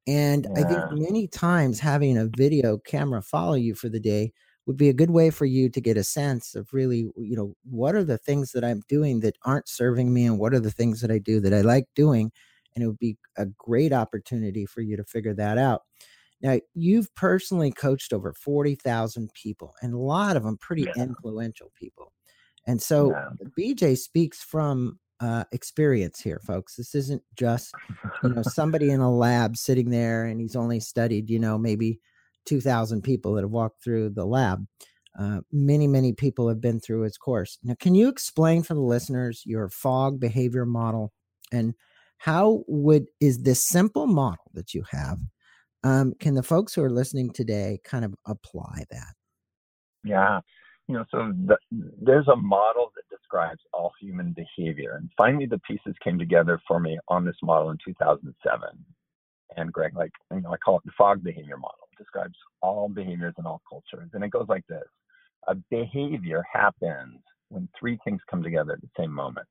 [0.06, 0.64] And yeah.
[0.64, 4.32] I think many times having a video camera follow you for the day
[4.66, 7.54] would be a good way for you to get a sense of really, you know,
[7.68, 10.70] what are the things that I'm doing that aren't serving me and what are the
[10.70, 12.32] things that I do that I like doing.
[12.74, 15.82] And it would be a great opportunity for you to figure that out.
[16.42, 21.02] Now, you've personally coached over 40,000 people, and a lot of them pretty yeah.
[21.02, 22.12] influential people.
[22.66, 23.28] And so yeah.
[23.58, 26.76] BJ speaks from uh, experience here, folks.
[26.76, 27.74] This isn't just,
[28.22, 32.00] you know, somebody in a lab sitting there and he's only studied, you know, maybe
[32.46, 34.66] 2,000 people that have walked through the lab.
[35.18, 37.58] Uh, many, many people have been through his course.
[37.62, 41.12] Now, can you explain for the listeners your Fogg behavior model
[41.52, 41.74] and
[42.20, 45.18] how would is this simple model that you have?
[45.82, 49.14] Um, can the folks who are listening today kind of apply that?
[50.04, 50.40] Yeah,
[50.86, 51.56] you know, so the,
[52.02, 56.78] there's a model that describes all human behavior, and finally the pieces came together for
[56.78, 58.68] me on this model in 2007.
[59.56, 62.90] And Greg, like you know, I call it the Fogg behavior model it describes all
[62.90, 64.10] behaviors in all cultures.
[64.12, 64.84] And it goes like this
[65.48, 67.16] A behavior happens
[67.48, 69.46] when three things come together at the same moment.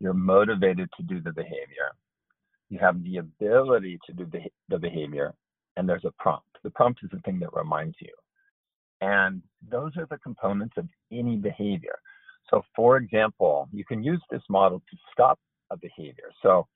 [0.00, 1.92] You're motivated to do the behavior,
[2.70, 5.34] you have the ability to do the, the behavior,
[5.76, 6.58] and there's a prompt.
[6.62, 8.12] The prompt is the thing that reminds you.
[9.00, 11.96] And those are the components of any behavior.
[12.50, 15.38] So, for example, you can use this model to stop
[15.70, 16.30] a behavior.
[16.42, 16.66] So,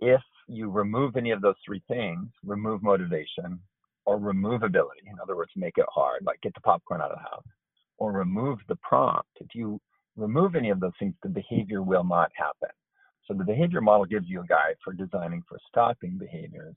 [0.00, 3.60] if you remove any of those three things, remove motivation,
[4.04, 5.06] or removability.
[5.06, 7.46] In other words, make it hard, like get the popcorn out of the house,
[7.98, 9.28] or remove the prompt.
[9.40, 9.80] If you
[10.16, 12.68] remove any of those things, the behavior will not happen.
[13.26, 16.74] So the behavior model gives you a guide for designing for stopping behaviors.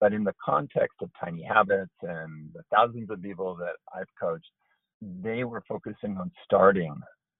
[0.00, 4.50] But in the context of tiny habits and the thousands of people that I've coached,
[5.00, 6.94] they were focusing on starting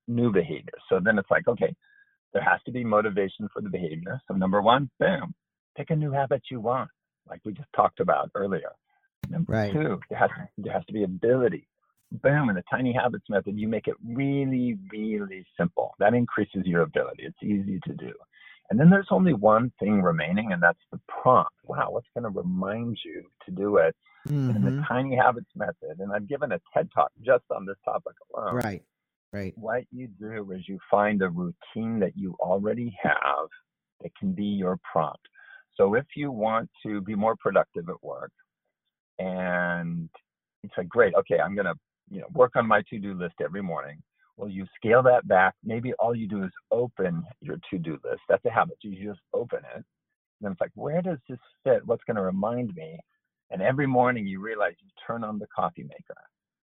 [0.08, 0.82] new behaviors.
[0.88, 1.74] So then it's like, okay,
[2.32, 4.20] there has to be motivation for the behavior.
[4.28, 5.34] So number one, bam,
[5.76, 6.90] pick a new habit you want,
[7.28, 8.72] like we just talked about earlier.
[9.28, 9.72] Number right.
[9.72, 11.66] two, there has, there has to be ability.
[12.12, 15.94] Boom, in the tiny habits method, you make it really, really simple.
[15.98, 17.24] That increases your ability.
[17.24, 18.12] It's easy to do.
[18.70, 21.52] And then there's only one thing remaining, and that's the prompt.
[21.64, 23.96] Wow, what's going to remind you to do it
[24.28, 24.50] mm-hmm.
[24.50, 25.98] in the tiny habits method?
[25.98, 28.54] And I've given a TED talk just on this topic alone.
[28.54, 28.82] Right,
[29.32, 29.52] right.
[29.56, 33.48] What you do is you find a routine that you already have
[34.02, 35.26] that can be your prompt.
[35.76, 38.32] So if you want to be more productive at work,
[39.18, 40.08] and
[40.62, 41.74] it's like, great, okay, I'm going to
[42.10, 44.02] you know work on my to-do list every morning
[44.40, 45.54] well, you scale that back.
[45.62, 48.22] Maybe all you do is open your to do list.
[48.26, 48.78] That's a habit.
[48.80, 49.76] You just open it.
[49.76, 49.84] And
[50.40, 51.86] then it's like, where does this fit?
[51.86, 52.98] What's going to remind me?
[53.50, 56.16] And every morning you realize you turn on the coffee maker.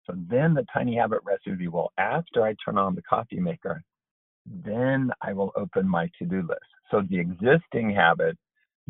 [0.07, 3.83] So then the tiny habit recipe will, after I turn on the coffee maker,
[4.47, 6.61] then I will open my to do list.
[6.91, 8.39] So the existing habit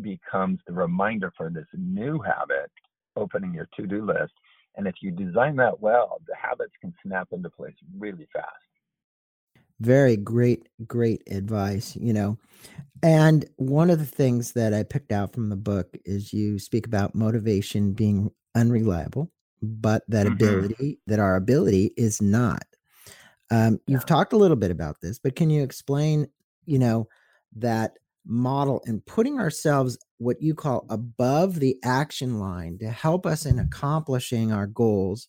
[0.01, 2.71] becomes the reminder for this new habit,
[3.17, 4.33] opening your to do list.
[4.79, 8.47] And if you design that well, the habits can snap into place really fast.
[9.81, 12.39] Very great great advice you know.
[13.03, 16.87] And one of the things that i picked out from the book is you speak
[16.87, 20.35] about motivation being unreliable but that mm-hmm.
[20.35, 22.65] ability that our ability is not.
[23.51, 26.29] Um, you've talked a little bit about this but can you explain
[26.67, 27.09] you know
[27.57, 33.47] that model and putting ourselves what you call above the action line to help us
[33.47, 35.29] in accomplishing our goals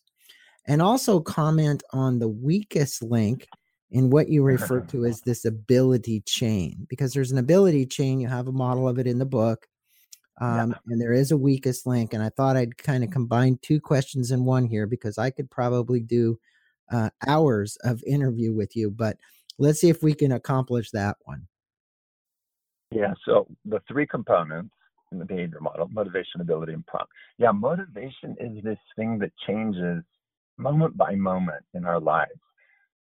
[0.66, 3.48] and also comment on the weakest link
[3.90, 8.28] in what you refer to as this ability chain because there's an ability chain you
[8.28, 9.66] have a model of it in the book
[10.40, 10.76] um, yeah.
[10.88, 14.30] and there is a weakest link and i thought i'd kind of combine two questions
[14.30, 16.38] in one here because i could probably do
[16.92, 19.16] uh, hours of interview with you but
[19.58, 21.46] let's see if we can accomplish that one
[22.90, 24.74] yeah so the three components
[25.12, 27.12] in the behavior model motivation ability and prompt.
[27.38, 30.02] Yeah motivation is this thing that changes
[30.56, 32.30] moment by moment in our lives.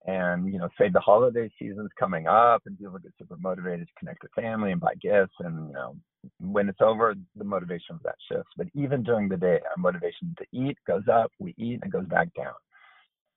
[0.06, 3.94] And you know say the holiday season's coming up and people get super motivated to
[3.98, 5.96] connect with family and buy gifts and you know
[6.40, 8.52] when it's over the motivation of that shifts.
[8.58, 11.92] But even during the day our motivation to eat goes up we eat and it
[11.92, 12.54] goes back down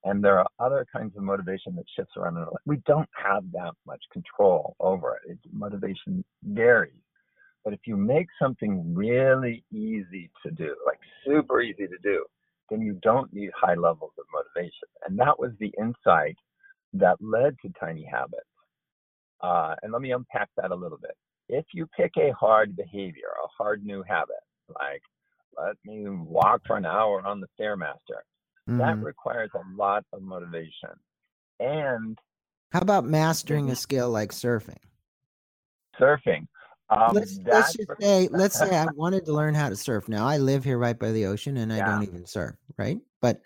[0.05, 4.03] and there are other kinds of motivation that shifts around we don't have that much
[4.13, 6.93] control over it motivation varies
[7.65, 12.25] but if you make something really easy to do like super easy to do
[12.71, 16.37] then you don't need high levels of motivation and that was the insight
[16.95, 18.43] that led to tiny habits.
[19.41, 21.17] Uh, and let me unpack that a little bit.
[21.49, 24.37] If you pick a hard behavior, a hard new habit,
[24.69, 25.03] like
[25.57, 28.23] let me walk for an hour on the Stairmaster,
[28.69, 28.79] mm-hmm.
[28.79, 30.91] that requires a lot of motivation.
[31.61, 32.19] And
[32.73, 34.77] how about mastering a skill like surfing?
[36.01, 36.47] Surfing.
[36.91, 40.09] Um, let's, let's just say, let's say I wanted to learn how to surf.
[40.09, 41.87] Now I live here right by the ocean, and I yeah.
[41.87, 42.99] don't even surf, right?
[43.21, 43.43] But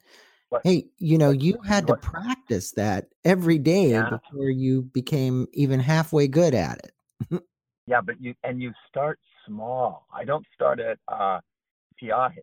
[0.64, 4.10] Hey, you know, you had to practice that every day yeah.
[4.10, 7.42] before you became even halfway good at it.
[7.86, 10.06] yeah, but you and you start small.
[10.12, 11.40] I don't start at uh
[12.00, 12.38] Pe'ahi,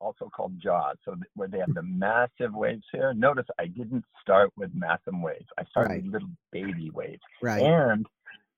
[0.00, 3.14] also called Jaws, so where they have the massive waves here.
[3.14, 5.46] Notice I didn't start with massive waves.
[5.58, 6.02] I started right.
[6.04, 7.22] with little baby waves.
[7.42, 7.62] Right.
[7.62, 8.06] And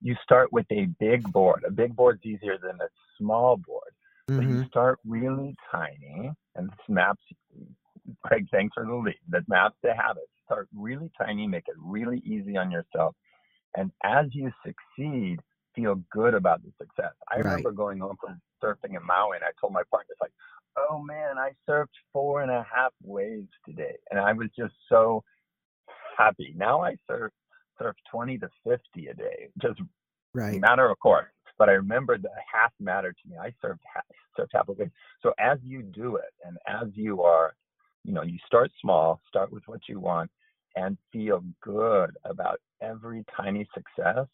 [0.01, 1.63] you start with a big board.
[1.67, 3.91] A big board's easier than a small board.
[4.29, 4.41] Mm-hmm.
[4.41, 7.23] So you start really tiny, and this maps
[8.23, 9.15] Greg, thanks for the lead.
[9.29, 10.27] That maps the habits.
[10.45, 13.15] Start really tiny, make it really easy on yourself.
[13.75, 15.39] And as you succeed,
[15.75, 17.13] feel good about the success.
[17.31, 17.45] I right.
[17.45, 20.33] remember going home from surfing in Maui and I told my partner, it's like,
[20.77, 23.95] oh man, I surfed four and a half waves today.
[24.11, 25.23] And I was just so
[26.17, 26.53] happy.
[26.55, 27.31] Now I surf
[27.77, 29.79] surf 20 to 50 a day, just
[30.33, 30.59] right.
[30.59, 31.27] matter of course.
[31.57, 33.37] But I remember the half mattered to me.
[33.37, 34.03] I surfed half,
[34.37, 34.91] surfed half a wave.
[35.21, 37.53] So as you do it and as you are
[38.03, 40.31] you know, you start small, start with what you want,
[40.75, 44.25] and feel good about every tiny success.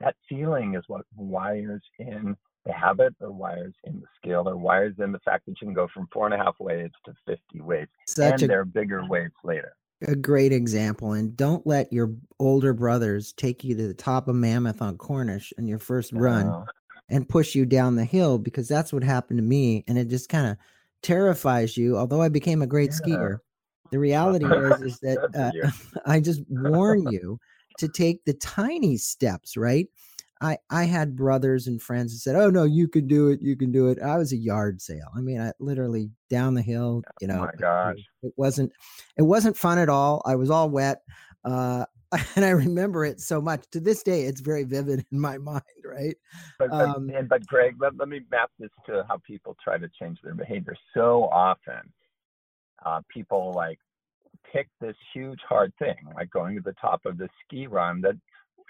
[0.00, 4.94] That feeling is what wires in the habit or wires in the skill or wires
[4.98, 7.60] in the fact that you can go from four and a half waves to 50
[7.60, 7.90] waves.
[8.06, 9.74] Such and a, there are bigger waves later.
[10.06, 11.12] A great example.
[11.12, 15.52] And don't let your older brothers take you to the top of Mammoth on Cornice
[15.58, 16.64] in your first run uh,
[17.08, 19.84] and push you down the hill because that's what happened to me.
[19.86, 20.56] And it just kind of
[21.02, 23.14] terrifies you, although I became a great yeah.
[23.14, 23.38] skier,
[23.90, 27.38] the reality is is that uh, I just warn you
[27.78, 29.86] to take the tiny steps, right?
[30.42, 33.56] I I had brothers and friends that said, "Oh no, you can do it, you
[33.56, 35.08] can do it." I was a yard sale.
[35.16, 37.42] I mean, I literally down the hill, you oh know.
[37.42, 37.98] Oh my gosh.
[38.22, 38.72] It wasn't
[39.16, 40.20] it wasn't fun at all.
[40.26, 41.02] I was all wet.
[41.44, 41.86] Uh
[42.36, 43.64] and I remember it so much.
[43.70, 46.16] To this day, it's very vivid in my mind, right?
[46.58, 49.78] But, but, um, and, but Greg, let, let me map this to how people try
[49.78, 50.76] to change their behavior.
[50.94, 51.80] So often,
[52.84, 53.78] uh, people like
[54.52, 58.16] pick this huge hard thing, like going to the top of the ski run that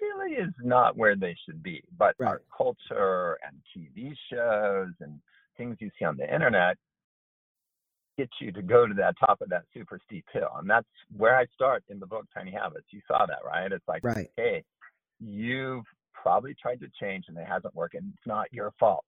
[0.03, 1.83] really is not where they should be.
[1.97, 2.29] But right.
[2.29, 5.21] our culture and TV shows and
[5.57, 6.77] things you see on the internet
[8.19, 10.51] get you to go to that top of that super steep hill.
[10.59, 10.87] And that's
[11.17, 12.87] where I start in the book, Tiny Habits.
[12.91, 13.73] You saw that, right?
[13.73, 14.29] It's like, right.
[14.37, 14.63] hey,
[15.19, 19.05] you've probably tried to change and it hasn't worked and it's not your fault.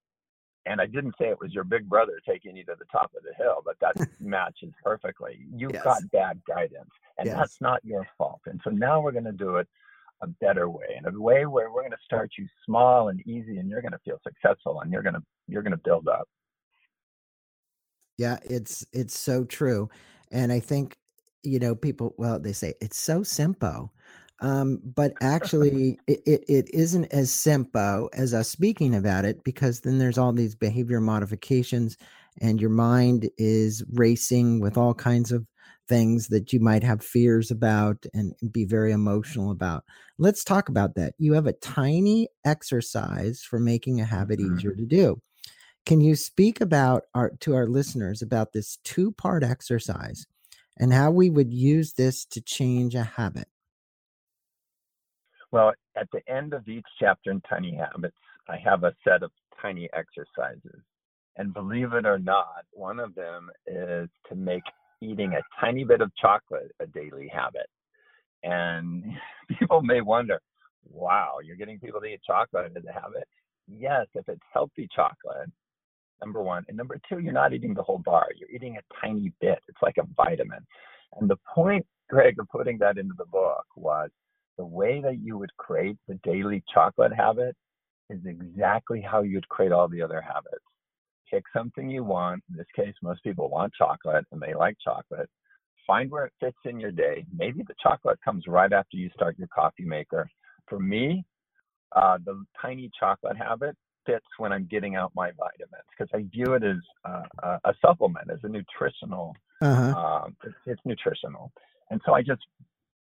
[0.66, 3.22] And I didn't say it was your big brother taking you to the top of
[3.22, 5.44] the hill, but that matches perfectly.
[5.54, 5.84] You yes.
[5.84, 7.36] got bad guidance and yes.
[7.36, 8.40] that's not your fault.
[8.46, 9.68] And so now we're going to do it
[10.22, 13.58] a better way and a way where we're going to start you small and easy
[13.58, 16.28] and you're going to feel successful and you're going to you're going to build up.
[18.16, 19.90] Yeah it's it's so true
[20.30, 20.96] and i think
[21.42, 23.92] you know people well they say it's so simple
[24.40, 29.80] um, but actually it, it, it isn't as simple as us speaking about it because
[29.80, 31.96] then there's all these behavior modifications
[32.40, 35.46] and your mind is racing with all kinds of
[35.88, 39.84] things that you might have fears about and be very emotional about.
[40.18, 41.14] Let's talk about that.
[41.18, 44.56] You have a tiny exercise for making a habit mm-hmm.
[44.56, 45.20] easier to do.
[45.86, 50.26] Can you speak about our to our listeners about this two-part exercise
[50.78, 53.48] and how we would use this to change a habit?
[55.52, 58.16] Well, at the end of each chapter in Tiny Habits,
[58.48, 60.80] I have a set of tiny exercises.
[61.36, 64.62] And believe it or not, one of them is to make
[65.04, 67.66] eating a tiny bit of chocolate a daily habit.
[68.42, 69.04] And
[69.58, 70.40] people may wonder,
[70.88, 73.26] wow, you're getting people to eat chocolate as a habit?
[73.66, 75.50] Yes, if it's healthy chocolate,
[76.20, 76.64] number one.
[76.68, 79.58] And number two, you're not eating the whole bar, you're eating a tiny bit.
[79.68, 80.60] It's like a vitamin.
[81.18, 84.10] And the point, Greg, of putting that into the book was
[84.58, 87.56] the way that you would create the daily chocolate habit
[88.10, 90.64] is exactly how you'd create all the other habits
[91.34, 92.42] pick something you want.
[92.50, 95.28] In this case, most people want chocolate and they like chocolate.
[95.86, 97.26] Find where it fits in your day.
[97.36, 100.28] Maybe the chocolate comes right after you start your coffee maker.
[100.68, 101.24] For me,
[101.94, 106.54] uh, the tiny chocolate habit fits when I'm getting out my vitamins because I view
[106.54, 109.34] it as uh, a supplement, as a nutritional.
[109.60, 109.98] Uh-huh.
[109.98, 111.52] Um, it's, it's nutritional,
[111.90, 112.42] and so I just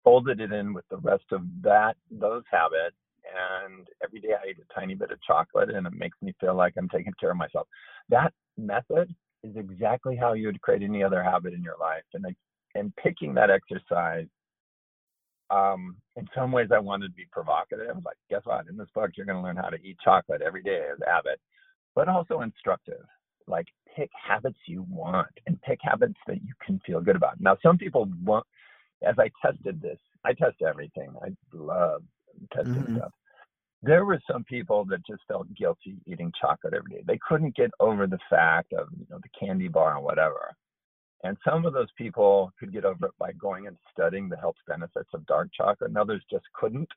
[0.04, 2.96] folded it in with the rest of that those habits
[3.34, 6.54] and every day I eat a tiny bit of chocolate and it makes me feel
[6.54, 7.68] like I'm taking care of myself.
[8.08, 12.04] That method is exactly how you would create any other habit in your life.
[12.14, 12.34] And I,
[12.74, 14.26] and picking that exercise,
[15.50, 17.88] um, in some ways I wanted to be provocative.
[17.90, 18.68] I was like, guess what?
[18.68, 21.10] In this book, you're going to learn how to eat chocolate every day as a
[21.10, 21.40] habit,
[21.94, 23.04] but also instructive.
[23.48, 23.66] Like
[23.96, 27.40] pick habits you want and pick habits that you can feel good about.
[27.40, 28.46] Now, some people want,
[29.04, 31.12] as I tested this, I test everything.
[31.24, 32.02] I love
[32.52, 32.96] testing mm-hmm.
[32.98, 33.12] stuff
[33.82, 37.02] there were some people that just felt guilty eating chocolate every day.
[37.06, 40.54] They couldn't get over the fact of you know the candy bar and whatever.
[41.22, 44.56] And some of those people could get over it by going and studying the health
[44.66, 46.88] benefits of dark chocolate, and others just couldn't.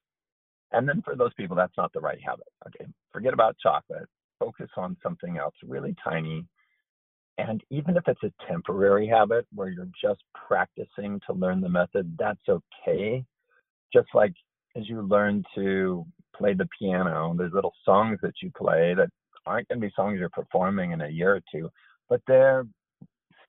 [0.72, 2.48] And then for those people, that's not the right habit.
[2.68, 4.08] Okay, forget about chocolate.
[4.40, 6.46] Focus on something else really tiny.
[7.38, 12.16] And even if it's a temporary habit where you're just practicing to learn the method,
[12.20, 13.24] that's okay.
[13.94, 14.34] Just like
[14.76, 16.06] as you learn to
[16.36, 19.10] play the piano, there's little songs that you play that
[19.46, 21.70] aren't going to be songs you're performing in a year or two,
[22.10, 22.66] but they're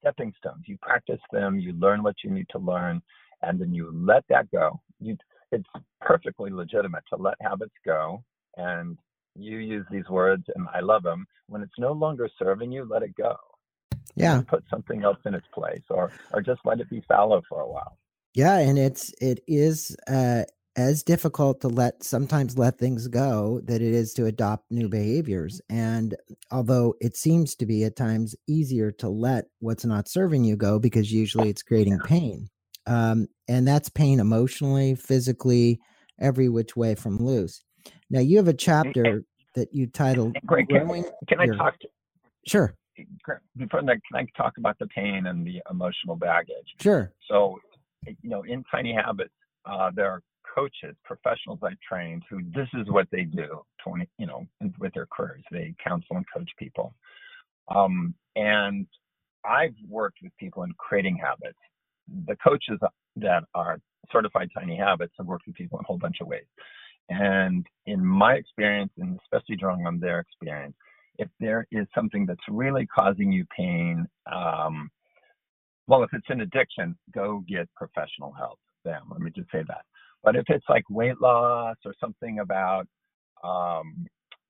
[0.00, 0.64] stepping stones.
[0.66, 3.00] You practice them, you learn what you need to learn,
[3.42, 4.80] and then you let that go.
[5.00, 5.16] You,
[5.50, 5.68] it's
[6.00, 8.22] perfectly legitimate to let habits go.
[8.56, 8.98] And
[9.34, 11.26] you use these words, and I love them.
[11.48, 13.36] When it's no longer serving you, let it go.
[14.14, 14.42] Yeah.
[14.46, 17.68] Put something else in its place, or or just let it be fallow for a
[17.68, 17.98] while.
[18.34, 20.44] Yeah, and it's it is uh,
[20.76, 25.60] as difficult to let sometimes let things go that it is to adopt new behaviors
[25.70, 26.16] and
[26.50, 30.78] although it seems to be at times easier to let what's not serving you go
[30.78, 32.48] because usually it's creating pain
[32.86, 35.80] um, and that's pain emotionally physically
[36.20, 37.62] every which way from loose.
[38.10, 41.88] Now you have a chapter that you titled Greg, can, can i talk to,
[42.46, 42.74] sure.
[43.56, 46.74] Before that can i talk about the pain and the emotional baggage?
[46.80, 47.12] Sure.
[47.28, 47.58] So
[48.06, 49.32] you know in tiny habits
[49.64, 50.22] uh, there are
[50.54, 54.46] coaches, professionals I trained who this is what they do 20, you know,
[54.78, 55.42] with their careers.
[55.50, 56.94] They counsel and coach people.
[57.68, 58.86] Um, and
[59.44, 61.58] I've worked with people in creating habits.
[62.26, 62.78] The coaches
[63.16, 63.78] that are
[64.12, 66.44] certified tiny habits have worked with people in a whole bunch of ways.
[67.08, 70.74] And in my experience, and especially drawing on their experience,
[71.18, 74.90] if there is something that's really causing you pain, um,
[75.86, 78.58] well, if it's an addiction, go get professional help.
[78.84, 79.04] Them.
[79.10, 79.84] Let me just say that.
[80.24, 82.86] But if it's like weight loss or something about
[83.44, 84.06] um,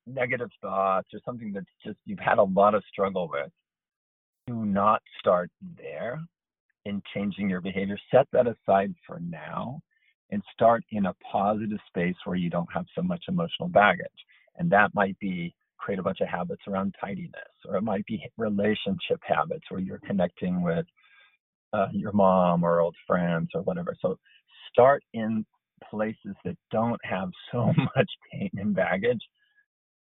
[0.06, 3.50] negative thoughts or something that's just you've had a lot of struggle with,
[4.46, 6.20] do not start there.
[6.84, 9.80] in changing your behavior, set that aside for now
[10.30, 14.06] and start in a positive space where you don't have so much emotional baggage.
[14.58, 18.22] And that might be create a bunch of habits around tidiness, or it might be
[18.38, 20.86] relationship habits where you're connecting with
[21.72, 23.94] uh, your mom or old friends or whatever.
[24.00, 24.18] So
[24.72, 25.44] start in
[25.94, 29.22] places that don't have so much pain and baggage,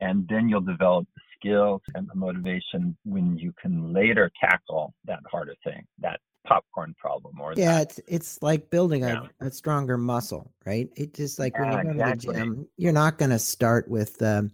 [0.01, 5.19] and then you'll develop the skills and the motivation when you can later tackle that
[5.31, 9.27] harder thing, that popcorn problem or yeah that, it's it's like building Yeah.
[9.39, 12.03] a, a stronger muscle right it just like when you go exactly.
[12.03, 14.51] to the gym you're not going to start with um,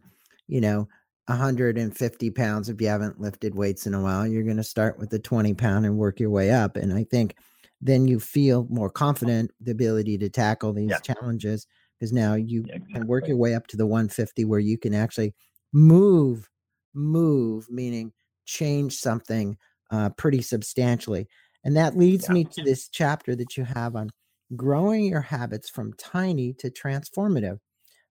[0.47, 0.87] you know
[1.27, 5.09] 150 pounds if you haven't lifted weights in a while you're going to start with
[5.09, 7.35] the 20 pound and work your way up and i think
[7.81, 11.01] then you feel more confident the ability to tackle these Yeah.
[11.01, 11.67] challenges
[11.99, 14.93] because now you Yeah, can work your way up to the 150 where you can
[14.93, 15.33] actually
[15.73, 16.49] move
[16.93, 18.11] move meaning
[18.45, 19.57] change something
[19.91, 21.27] uh, pretty substantially.
[21.63, 22.29] And that leads Yeah.
[22.29, 24.09] me to this chapter that you have on
[24.55, 27.59] growing your habits from tiny to transformative.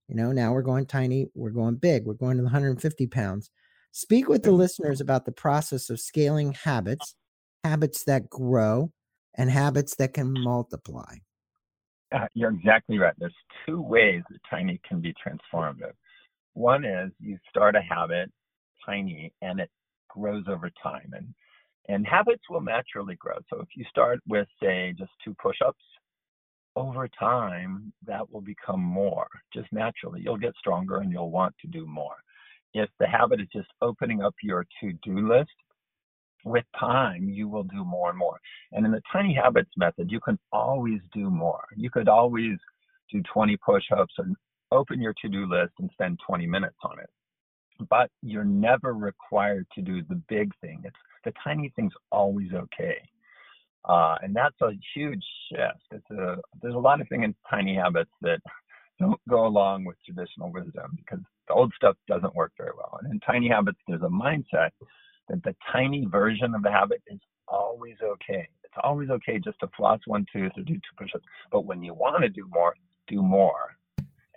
[0.09, 3.51] You know now we're going tiny we're going big we're going to the 150 pounds.
[3.93, 7.15] Speak with the listeners about the process of scaling habits
[7.65, 8.93] habits that grow
[9.37, 11.17] and habits that can multiply
[12.15, 13.15] Uh, you're exactly right.
[13.19, 13.35] There's
[13.67, 15.93] two ways that tiny can be transformative.
[16.55, 18.31] One is you start a habit
[18.85, 19.71] tiny and it
[20.09, 21.35] grows over time and
[21.91, 23.37] and habits will naturally grow.
[23.51, 25.83] So if you start with say just two push-ups,
[26.77, 30.21] over time that will become more just naturally.
[30.23, 32.17] You'll get stronger and you'll want to do more.
[32.75, 35.51] If the habit is just opening up your to-do list,
[36.45, 38.39] with time you will do more and more.
[38.73, 41.65] And in the tiny habits method, you can always do more.
[41.77, 42.59] You could always
[43.11, 44.37] do 20 push-ups and
[44.71, 47.09] open your to-do list and spend 20 minutes on it.
[47.89, 50.83] But you're never required to do the big thing.
[50.85, 52.99] It's the tiny thing's always okay.
[53.89, 55.83] Uh, and that's a huge shift.
[55.93, 58.41] It's a, there's a lot of things in tiny habits that
[58.99, 62.99] don't go along with traditional wisdom because the old stuff doesn't work very well.
[63.01, 64.71] And in tiny habits, there's a mindset
[65.29, 68.49] that the tiny version of the habit is always okay.
[68.65, 71.25] It's always okay just to floss one tooth or do two push-ups.
[71.51, 72.75] But when you want to do more,
[73.09, 73.77] do more.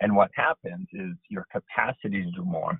[0.00, 2.78] And what happens is your capacity to do more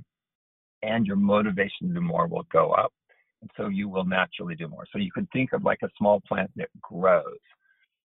[0.83, 2.93] and your motivation to do more will go up.
[3.41, 4.85] And so you will naturally do more.
[4.93, 7.25] So you could think of like a small plant that grows.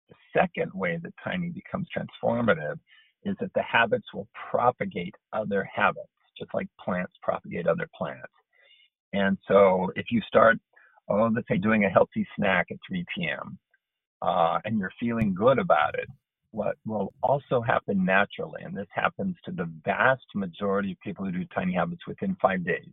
[0.09, 2.79] The second way that tiny becomes transformative
[3.25, 8.33] is that the habits will propagate other habits, just like plants propagate other plants.
[9.13, 10.59] And so if you start,
[11.09, 13.59] oh, let's say doing a healthy snack at 3 p.m.,
[14.23, 16.09] uh, and you're feeling good about it,
[16.53, 21.33] what will also happen naturally, and this happens to the vast majority of people who
[21.33, 22.91] do tiny habits within five days,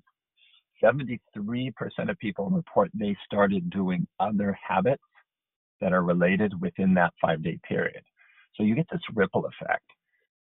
[0.84, 1.72] 73%
[2.10, 5.04] of people report they started doing other habits
[5.82, 8.04] that are related within that five day period.
[8.56, 9.86] So you get this ripple effect,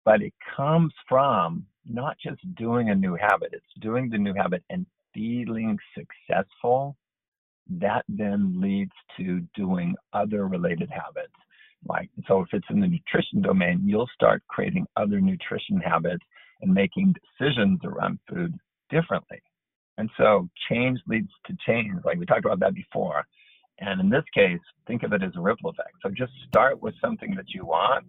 [0.06, 4.64] but it comes from not just doing a new habit, it's doing the new habit
[4.70, 6.96] and feeling successful.
[7.70, 11.34] That then leads to doing other related habits.
[11.86, 16.24] Like, so if it's in the nutrition domain, you'll start creating other nutrition habits
[16.62, 18.54] and making decisions around food
[18.90, 19.42] differently.
[19.98, 21.94] And so change leads to change.
[22.04, 23.24] Like we talked about that before.
[23.80, 25.96] And in this case, think of it as a ripple effect.
[26.02, 28.06] So just start with something that you want.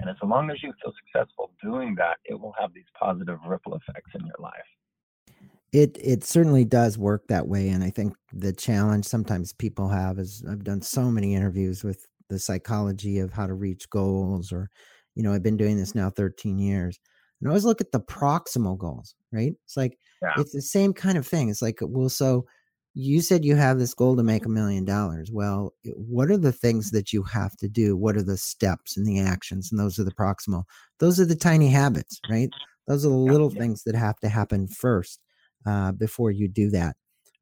[0.00, 3.74] And as long as you feel successful doing that, it will have these positive ripple
[3.74, 4.52] effects in your life.
[5.72, 10.18] It it certainly does work that way and i think the challenge sometimes people have
[10.18, 14.70] is i've done so many interviews with the psychology of how to reach goals or
[15.14, 16.98] you know i've been doing this now 13 years
[17.40, 19.54] and i always look at the proximal goals right?
[19.64, 20.34] It's like Yeah.
[20.36, 22.46] it's the same kind of thing it's like well so
[22.94, 26.52] you said you have this goal to make a million dollars well what are the
[26.52, 27.96] things that you have to do?
[27.96, 29.70] What are the steps and the actions?
[29.72, 30.64] And those are the proximal
[30.98, 32.50] those are the tiny habits right?
[32.86, 33.58] Those are the little yeah.
[33.58, 35.20] things that have to happen first
[35.66, 36.96] uh, before you do that.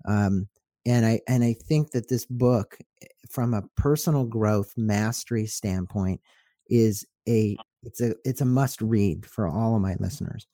[0.06, 0.48] Um,
[0.86, 6.20] and I and I think that this book, eh, from a personal growth mastery standpoint,
[6.68, 10.46] is a it's a it's a must read for all of my listeners.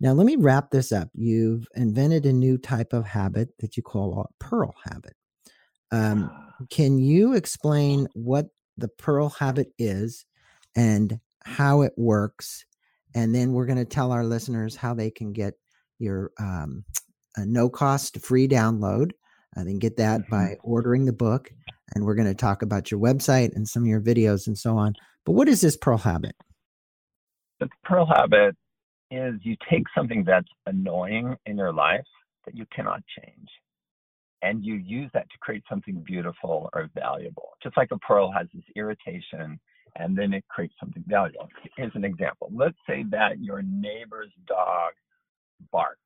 [0.00, 1.08] Now let me wrap this up.
[1.14, 5.14] You've invented a new type of habit that you call a pearl habit.
[5.92, 6.30] Um,
[6.70, 8.46] can you explain what
[8.76, 10.26] the pearl habit is
[10.74, 12.64] and how it works?
[13.14, 15.54] And then we're going to tell our listeners how they can get
[16.00, 16.84] your um,
[17.36, 19.12] a no cost free download.
[19.56, 20.30] Uh, they can get that Mhm.
[20.30, 21.50] by ordering the book.
[21.94, 24.76] And we're going to talk about your website and some of your videos and so
[24.76, 24.94] on.
[25.24, 26.34] But what is this pearl habit?
[27.60, 28.56] The pearl habit
[29.10, 32.06] is you take something that's annoying in your life
[32.46, 33.48] that you cannot change
[34.42, 37.50] and you use that to create something beautiful or valuable.
[37.62, 39.60] Just like a pearl has this irritation
[39.96, 41.48] and then it creates something valuable.
[41.76, 42.50] Here's an example.
[42.52, 44.92] Let's say that your neighbor's dog
[45.70, 46.00] barks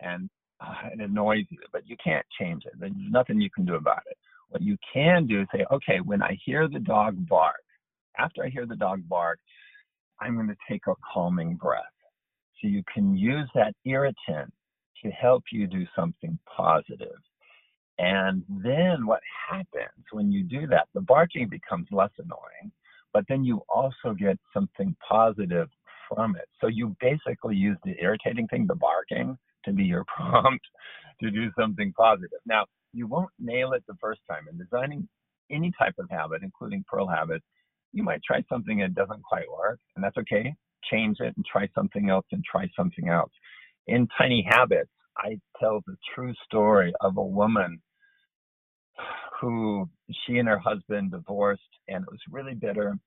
[0.00, 0.28] and
[0.60, 2.72] uh, it annoys you, but you can't change it.
[2.78, 4.16] There's nothing you can do about it.
[4.50, 7.62] What you can do is say, okay, when I hear the dog bark,
[8.18, 9.38] after I hear the dog bark,
[10.20, 11.84] I'm going to take a calming breath.
[12.60, 14.52] So you can use that irritant
[15.02, 17.16] to help you do something positive.
[17.98, 22.72] And then what happens when you do that, the barking becomes less annoying,
[23.12, 25.68] but then you also get something positive
[26.08, 26.48] from it.
[26.60, 30.64] So you basically use the irritating thing, the barking, to be your prompt
[31.20, 32.40] to do something positive.
[32.46, 34.46] Now, you won't nail it the first time.
[34.50, 35.08] In designing
[35.50, 37.44] any type of habit, including Pearl habits,
[37.92, 40.54] you might try something that doesn't quite work, and that's okay.
[40.90, 43.32] Change it and try something else and try something else.
[43.86, 47.80] In Tiny Habits, I tell the true story of a woman
[49.40, 49.88] who
[50.26, 52.98] she and her husband divorced, and it was really bitter.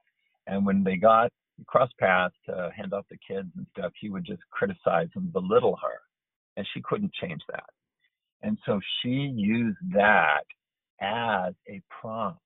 [0.48, 1.32] And when they got
[1.68, 5.78] cross paths to hand off the kids and stuff, he would just criticize and belittle
[5.82, 6.00] her,
[6.58, 7.70] and she couldn't change that.
[8.42, 10.44] And so she used that
[11.02, 12.40] as a prompt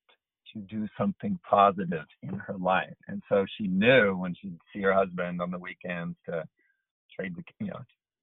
[0.54, 2.96] to do something positive in her life.
[3.08, 6.44] And so she knew when she'd see her husband on the weekends to
[7.16, 7.82] trade the, you know,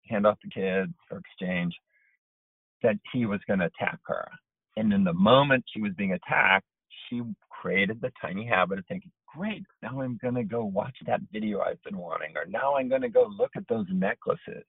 [0.09, 1.75] hand off the kids or exchange,
[2.83, 4.29] that he was going to attack her.
[4.77, 6.67] And in the moment she was being attacked,
[7.09, 11.21] she created the tiny habit of thinking, great, now I'm going to go watch that
[11.33, 14.65] video I've been wanting, or now I'm going to go look at those necklaces.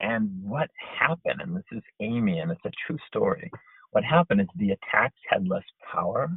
[0.00, 3.50] And what happened, and this is Amy, and it's a true story,
[3.92, 6.30] what happened is the attacks had less power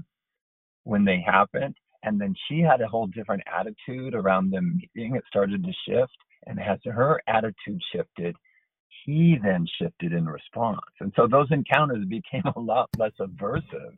[0.84, 1.76] when they happened.
[2.04, 5.16] And then she had a whole different attitude around the meeting.
[5.16, 6.16] It started to shift.
[6.48, 8.36] And as her attitude shifted,
[9.06, 10.80] he then shifted in response.
[11.02, 13.98] And so those encounters became a lot less aversive.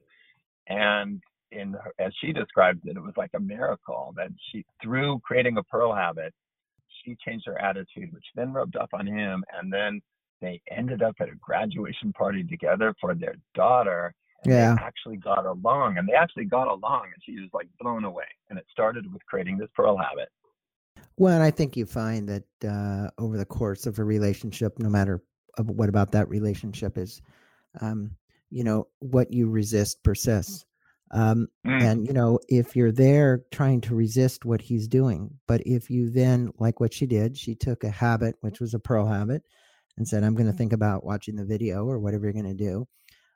[0.67, 5.57] And in as she described it, it was like a miracle that she through creating
[5.57, 6.33] a pearl habit,
[7.03, 9.43] she changed her attitude, which then rubbed off on him.
[9.57, 10.01] And then
[10.41, 14.13] they ended up at a graduation party together for their daughter.
[14.45, 14.75] yeah.
[14.75, 18.25] They actually got along and they actually got along and she was like blown away.
[18.49, 20.29] And it started with creating this pearl habit.
[21.17, 24.89] Well, and I think you find that uh, over the course of a relationship, no
[24.89, 25.21] matter
[25.57, 27.21] what about that relationship is,
[27.79, 28.11] um,
[28.49, 30.65] you know, what you resist persists.
[31.11, 31.81] Um, Mm.
[31.81, 36.09] and you know, if you're there trying to resist what he's doing, but if you
[36.11, 39.43] then, like what she did, she took a habit, which was a pearl habit,
[39.97, 42.63] and said, "I'm going to think about watching the video or whatever you're going to
[42.63, 42.87] do."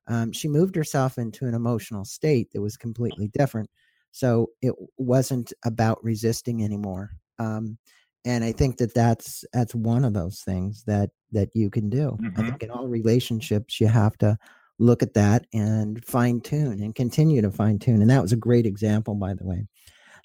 [0.08, 3.70] Um, she moved herself into an emotional state that was completely different.
[4.12, 7.12] So it wasn't about resisting anymore.
[7.40, 7.78] Um,
[8.24, 12.20] and I think that that's that's one of those things that that you can do.
[12.36, 12.50] I Mhm.
[12.50, 14.38] think in all relationships you have to
[14.80, 18.02] look at that and fine tune and continue to fine tune.
[18.02, 19.66] And that was a great example, by the way.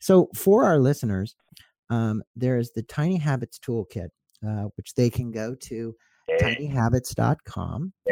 [0.00, 1.36] So for our listeners,
[1.90, 4.08] um, there is the Tiny Habits Toolkit,
[4.46, 5.94] uh, which they can go to
[6.40, 7.92] tinyhabits.com.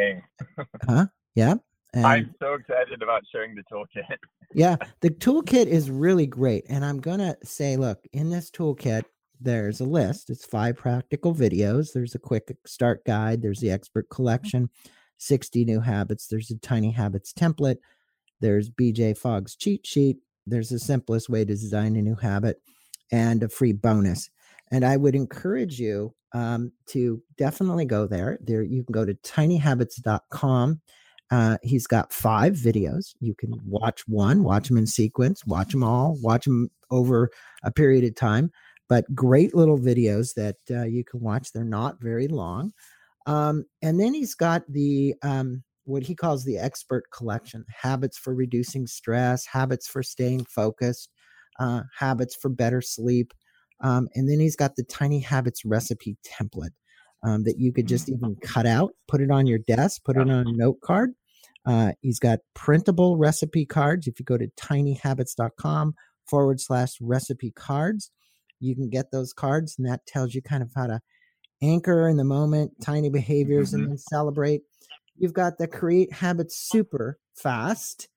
[0.87, 1.05] Huh?
[1.35, 1.55] Yeah.
[1.93, 4.17] And I'm so excited about sharing the toolkit.
[4.53, 6.65] yeah, the toolkit is really great.
[6.69, 9.03] And I'm going to say, look, in this toolkit,
[9.41, 10.29] there's a list.
[10.29, 11.93] It's five practical videos.
[11.93, 13.41] There's a quick start guide.
[13.41, 14.69] There's the expert collection,
[15.19, 16.27] 60 new habits.
[16.27, 17.77] There's a tiny habits template.
[18.41, 20.17] There's BJ Fogg's cheat sheet.
[20.47, 22.61] There's the simplest way to design a new habit
[23.11, 24.29] and a free bonus.
[24.71, 28.39] And I would encourage you um, to definitely go there.
[28.41, 30.81] There, you can go to tinyhabits.com.
[31.31, 33.13] Uh, he's got five videos.
[33.19, 37.29] You can watch one, watch them in sequence, watch them all, watch them over
[37.63, 38.51] a period of time.
[38.87, 41.51] But great little videos that uh, you can watch.
[41.51, 42.73] They're not very long.
[43.29, 48.33] Um, and then he's got the um, what he calls the expert collection habits for
[48.33, 51.09] reducing stress, habits for staying focused,
[51.59, 53.31] uh, habits for better sleep.
[53.81, 56.73] Um, and then he's got the tiny habits recipe template
[57.23, 60.21] um, that you could just even cut out, put it on your desk, put it
[60.21, 61.11] on a note card.
[61.67, 64.07] Uh, he's got printable recipe cards.
[64.07, 65.93] If you go to tinyhabits.com
[66.27, 68.09] forward slash recipe cards,
[68.59, 70.99] you can get those cards, and that tells you kind of how to
[71.61, 74.61] anchor in the moment, tiny behaviors, and then celebrate.
[75.17, 78.07] You've got the create habits super fast.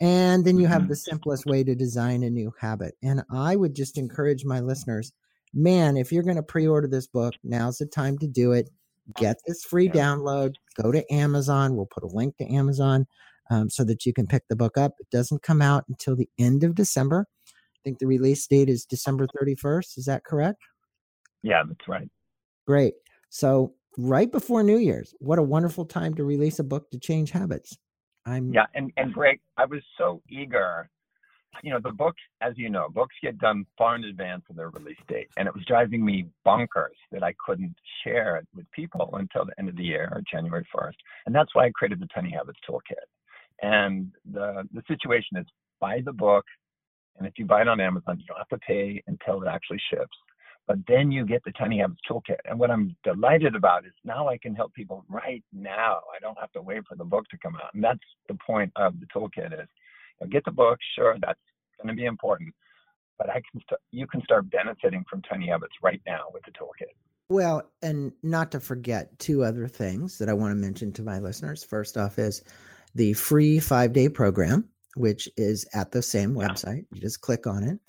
[0.00, 0.88] And then you have Mhm.
[0.88, 2.94] the simplest way to design a new habit.
[3.02, 5.12] And I would just encourage my listeners
[5.54, 8.70] man, if you're going to pre order this book, now's the time to do it.
[9.16, 10.54] Get this free download.
[10.80, 11.76] Go to Amazon.
[11.76, 13.06] We'll put a link to Amazon
[13.50, 14.92] um, so that you can pick the book up.
[14.98, 17.26] It doesn't come out until the end of December.
[17.48, 19.98] I think the release date is December 31st.
[19.98, 20.58] Is that correct?
[21.42, 22.08] Yeah, that's right.
[22.66, 22.94] Great.
[23.28, 25.14] So right before New Year's.
[25.18, 27.76] What a wonderful time to release a book to change habits.
[28.24, 30.88] I'm yeah, and and Greg, I was so eager.
[31.62, 34.70] You know, the books, as you know, books get done far in advance of their
[34.70, 39.10] release date, and it was driving me bonkers that I couldn't share it with people
[39.14, 40.94] until the end of the year or January 1st.
[41.26, 43.04] And that's why I created the Tiny Habits Toolkit.
[43.60, 45.46] And the the situation is
[45.78, 46.44] buy the book,
[47.18, 49.80] and if you buy it on Amazon, you don't have to pay until it actually
[49.90, 50.16] ships.
[50.68, 52.38] But then you get the Tiny Habits Toolkit.
[52.44, 56.00] And what I'm delighted about is now I can help people right now.
[56.14, 57.74] I don't have to wait for the book to come out.
[57.74, 59.68] And that's the point of the toolkit is
[60.20, 61.40] you know, get the book, sure, that's
[61.82, 62.54] going to be important.
[63.18, 66.52] But I can st- you can start benefiting from Tiny Habits right now with the
[66.52, 66.94] toolkit.
[67.28, 71.18] Well, and not to forget two other things that I want to mention to my
[71.18, 71.64] listeners.
[71.64, 72.42] First off is
[72.94, 76.84] the free five day program, which is at the same website.
[76.92, 77.80] You just click on it.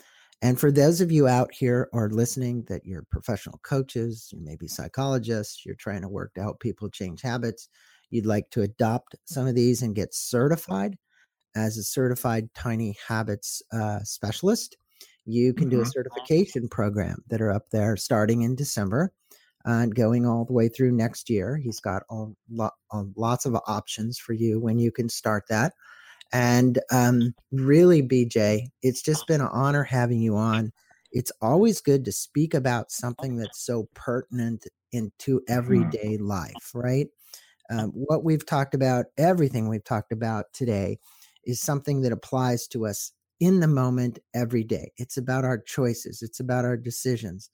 [0.44, 4.56] And for those of you out here or listening that you're professional coaches, you may
[4.56, 7.70] be psychologists, you're trying to work to help people change habits,
[8.12, 10.98] you'd like to adopt some of these and get certified
[11.56, 14.78] as a certified tiny habits uh, specialist,
[15.26, 15.78] you can mm-hmm.
[15.78, 15.91] do a mm-hmm.
[15.91, 19.14] certification program that are up there starting in December
[19.66, 21.56] and going all the way through next year.
[21.56, 22.36] He's got all,
[23.16, 25.74] lots of options for you when you can start that.
[26.34, 30.72] And um, really, BJ, it's just been an honor having you on.
[31.12, 35.54] It's always good to speak about something that's so pertinent into mm-hmm.
[35.54, 37.08] everyday life, right?
[37.72, 40.98] Um, what we've talked about, everything we've talked about today,
[41.46, 44.92] is something that applies to us in the moment every day.
[44.98, 47.50] It's about our choices, it's about our decisions,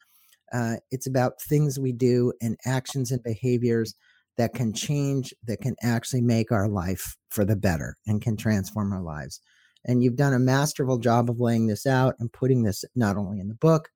[0.53, 3.93] uh, it's about things we do and actions and behaviors
[4.39, 8.93] that can change, that can actually make our life for the better and can transform
[8.93, 9.41] our lives.
[9.83, 13.41] And you've done a masterful job of laying this out and putting this not only
[13.41, 13.89] in the book,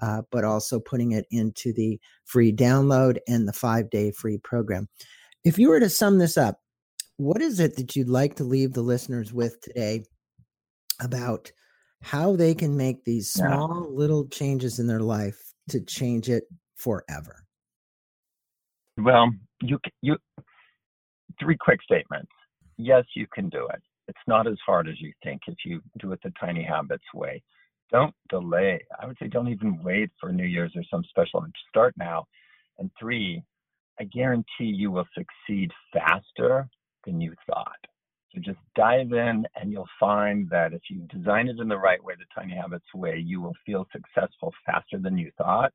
[0.00, 4.88] uh, but also putting it into the free download and the five day free program.
[5.42, 6.60] If you were to sum this up,
[7.16, 10.04] what is it that you'd like to leave the listeners with today
[11.00, 11.50] about
[12.02, 13.96] how they can make these small yeah.
[13.96, 15.40] little changes in their life
[15.70, 16.44] to change it
[16.76, 17.47] forever?
[18.98, 19.30] Well,
[19.62, 20.16] you you
[21.40, 22.30] three quick statements.
[22.78, 23.82] Yes, you can do it.
[24.08, 27.42] It's not as hard as you think if you do it the tiny habits way.
[27.90, 28.80] Don't delay.
[29.00, 31.44] I would say don't even wait for New Year's or some special.
[31.70, 32.26] Start now.
[32.78, 33.42] And three,
[34.00, 36.68] I guarantee you will succeed faster
[37.06, 37.78] than you thought.
[38.34, 42.02] So just dive in and you'll find that if you design it in the right
[42.02, 45.72] way, the tiny habits way, you will feel successful faster than you thought.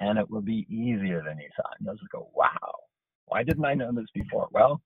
[0.00, 1.74] And it will be easier than you thought.
[1.78, 2.48] And just go, wow,
[3.26, 4.48] why didn't I know this before?
[4.52, 4.80] Well,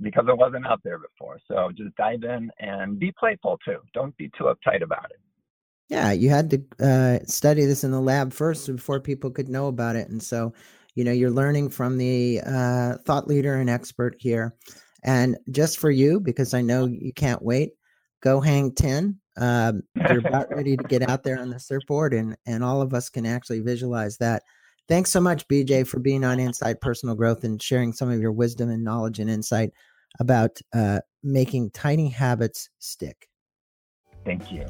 [0.00, 1.38] because it wasn't out there before.
[1.48, 3.78] So just dive in and be playful too.
[3.92, 5.20] Don't be too uptight about it.
[5.88, 9.66] Yeah, you had to uh, study this in the lab first before people could know
[9.66, 10.08] about it.
[10.08, 10.54] And so,
[10.94, 14.54] you know, you're learning from the uh, thought leader and expert here.
[15.04, 17.72] And just for you, because I know you can't wait,
[18.22, 19.18] go hang 10.
[19.36, 22.94] Um, you're about ready to get out there on the surfboard, and, and all of
[22.94, 24.42] us can actually visualize that
[24.86, 28.32] Thanks so much, BJ, for being on Inside Personal Growth and sharing some of your
[28.32, 29.70] wisdom and knowledge and insight
[30.20, 33.26] about uh, making tiny habits stick.
[34.26, 34.66] Thank you.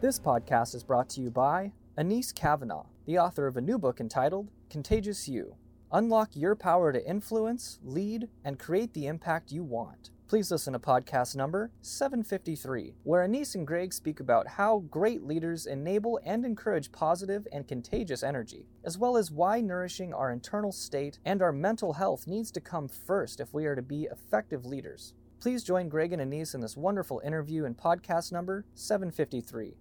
[0.00, 4.00] This podcast is brought to you by Anese Cavanaugh, the author of a new book
[4.00, 5.54] entitled Contagious You
[5.94, 10.10] Unlock your power to influence, lead, and create the impact you want.
[10.26, 15.66] Please listen to podcast number 753, where Anese and Greg speak about how great leaders
[15.66, 21.20] enable and encourage positive and contagious energy, as well as why nourishing our internal state
[21.24, 25.14] and our mental health needs to come first if we are to be effective leaders.
[25.38, 29.76] Please join Greg and Anese in this wonderful interview in podcast number 753.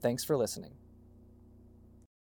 [0.00, 0.72] Thanks for listening.